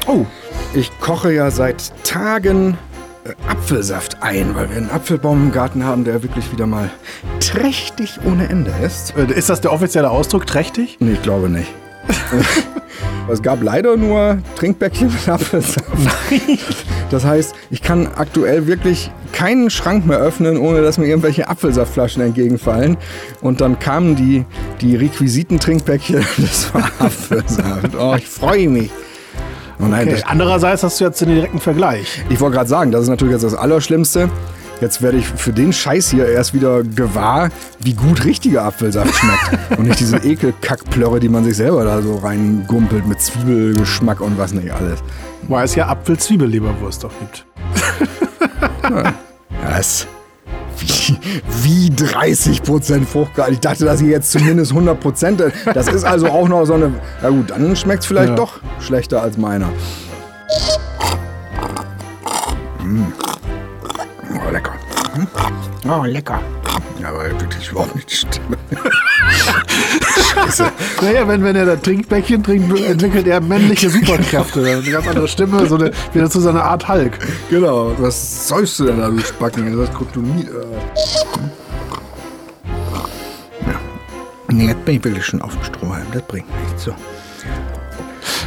[0.06, 0.26] Oh,
[0.74, 2.76] ich koche ja seit Tagen
[3.24, 6.90] äh, Apfelsaft ein, weil wir einen Apfelbaum im Garten haben, der wirklich wieder mal
[7.40, 9.14] trächtig ohne Ende ist.
[9.16, 10.96] Äh, Ist das der offizielle Ausdruck, trächtig?
[10.98, 11.70] Nee, ich glaube nicht.
[13.30, 15.86] es gab leider nur Trinkbäckchen mit Apfelsaft.
[17.12, 22.22] Das heißt, ich kann aktuell wirklich keinen Schrank mehr öffnen, ohne dass mir irgendwelche Apfelsaftflaschen
[22.22, 22.96] entgegenfallen.
[23.42, 24.46] Und dann kamen die,
[24.80, 27.94] die Requisiten-Trinkbäckchen, das war Apfelsaft.
[27.98, 28.90] Oh, ich freue mich.
[29.78, 30.22] Oh nein, Okay.
[30.26, 32.22] Andererseits hast du jetzt den direkten Vergleich.
[32.30, 34.30] ich wollte gerade sagen, das ist natürlich jetzt das Allerschlimmste.
[34.82, 39.52] Jetzt werde ich für den Scheiß hier erst wieder gewahr, wie gut richtiger Apfelsaft schmeckt.
[39.78, 44.52] und nicht diese Ekelkackplörre, die man sich selber da so reingumpelt mit Zwiebelgeschmack und was
[44.52, 44.98] nicht alles.
[45.46, 47.46] Weil es ja Apfel-Zwiebel-Leberwurst auch gibt.
[49.64, 50.08] Was?
[50.78, 51.16] Wie,
[51.62, 53.52] wie 30% Fruchtgehalt?
[53.52, 55.52] Ich dachte, dass hier jetzt zumindest 100%.
[55.74, 56.92] Das ist also auch noch so eine.
[57.22, 58.34] Na gut, dann schmeckt es vielleicht Ja.
[58.34, 59.68] doch schlechter als meiner.
[62.82, 63.04] Mm.
[65.88, 66.40] Oh, lecker.
[67.00, 68.56] Ja, aber wirklich überhaupt nicht die Stimme.
[70.34, 70.70] Scheiße.
[71.02, 74.60] Naja, wenn, wenn er das Trinkbäckchen trinkt, entwickelt er männliche Superkräfte.
[74.64, 77.18] Eine ganz andere Stimme, so eine, wieder zu so einer Art Hulk.
[77.50, 79.76] Genau, was sollst du denn da, du Spacken?
[79.76, 80.48] Das ist Kryptonit.
[80.48, 80.52] Äh.
[83.66, 83.80] Ja.
[84.48, 86.06] Nee, jetzt bin ich wirklich schon auf dem Strohhalm.
[86.12, 86.84] Das bringt nichts.
[86.84, 86.94] So.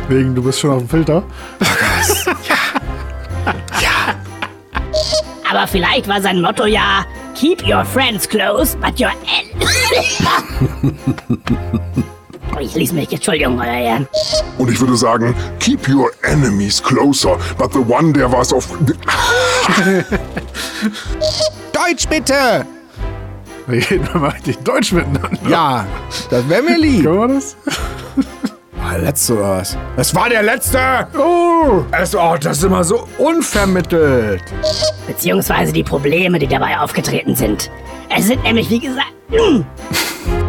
[0.07, 1.23] Wegen, du bist schon auf dem Filter.
[5.49, 7.05] Aber vielleicht war sein Motto ja
[7.35, 9.45] Keep your friends close, but your en
[12.55, 14.07] Oh, Ich ließ mich, Entschuldigung, euer Ehren.
[14.57, 18.69] Und ich würde sagen, keep your enemies closer, but the one, der was auf...
[21.73, 22.65] Deutsch bitte!
[23.67, 25.37] Wir reden mal richtig Deutsch miteinander.
[25.49, 25.85] Ja,
[26.29, 27.03] das wäre mir lieb.
[27.03, 27.57] Können wir das?
[28.85, 29.77] War der letzte oder was?
[29.97, 31.07] Es war der letzte!
[31.17, 31.83] Oh!
[31.91, 34.43] Es, oh, das ist immer so unvermittelt.
[35.07, 37.71] Beziehungsweise die Probleme, die dabei aufgetreten sind.
[38.15, 39.11] Es sind nämlich, wie gesagt,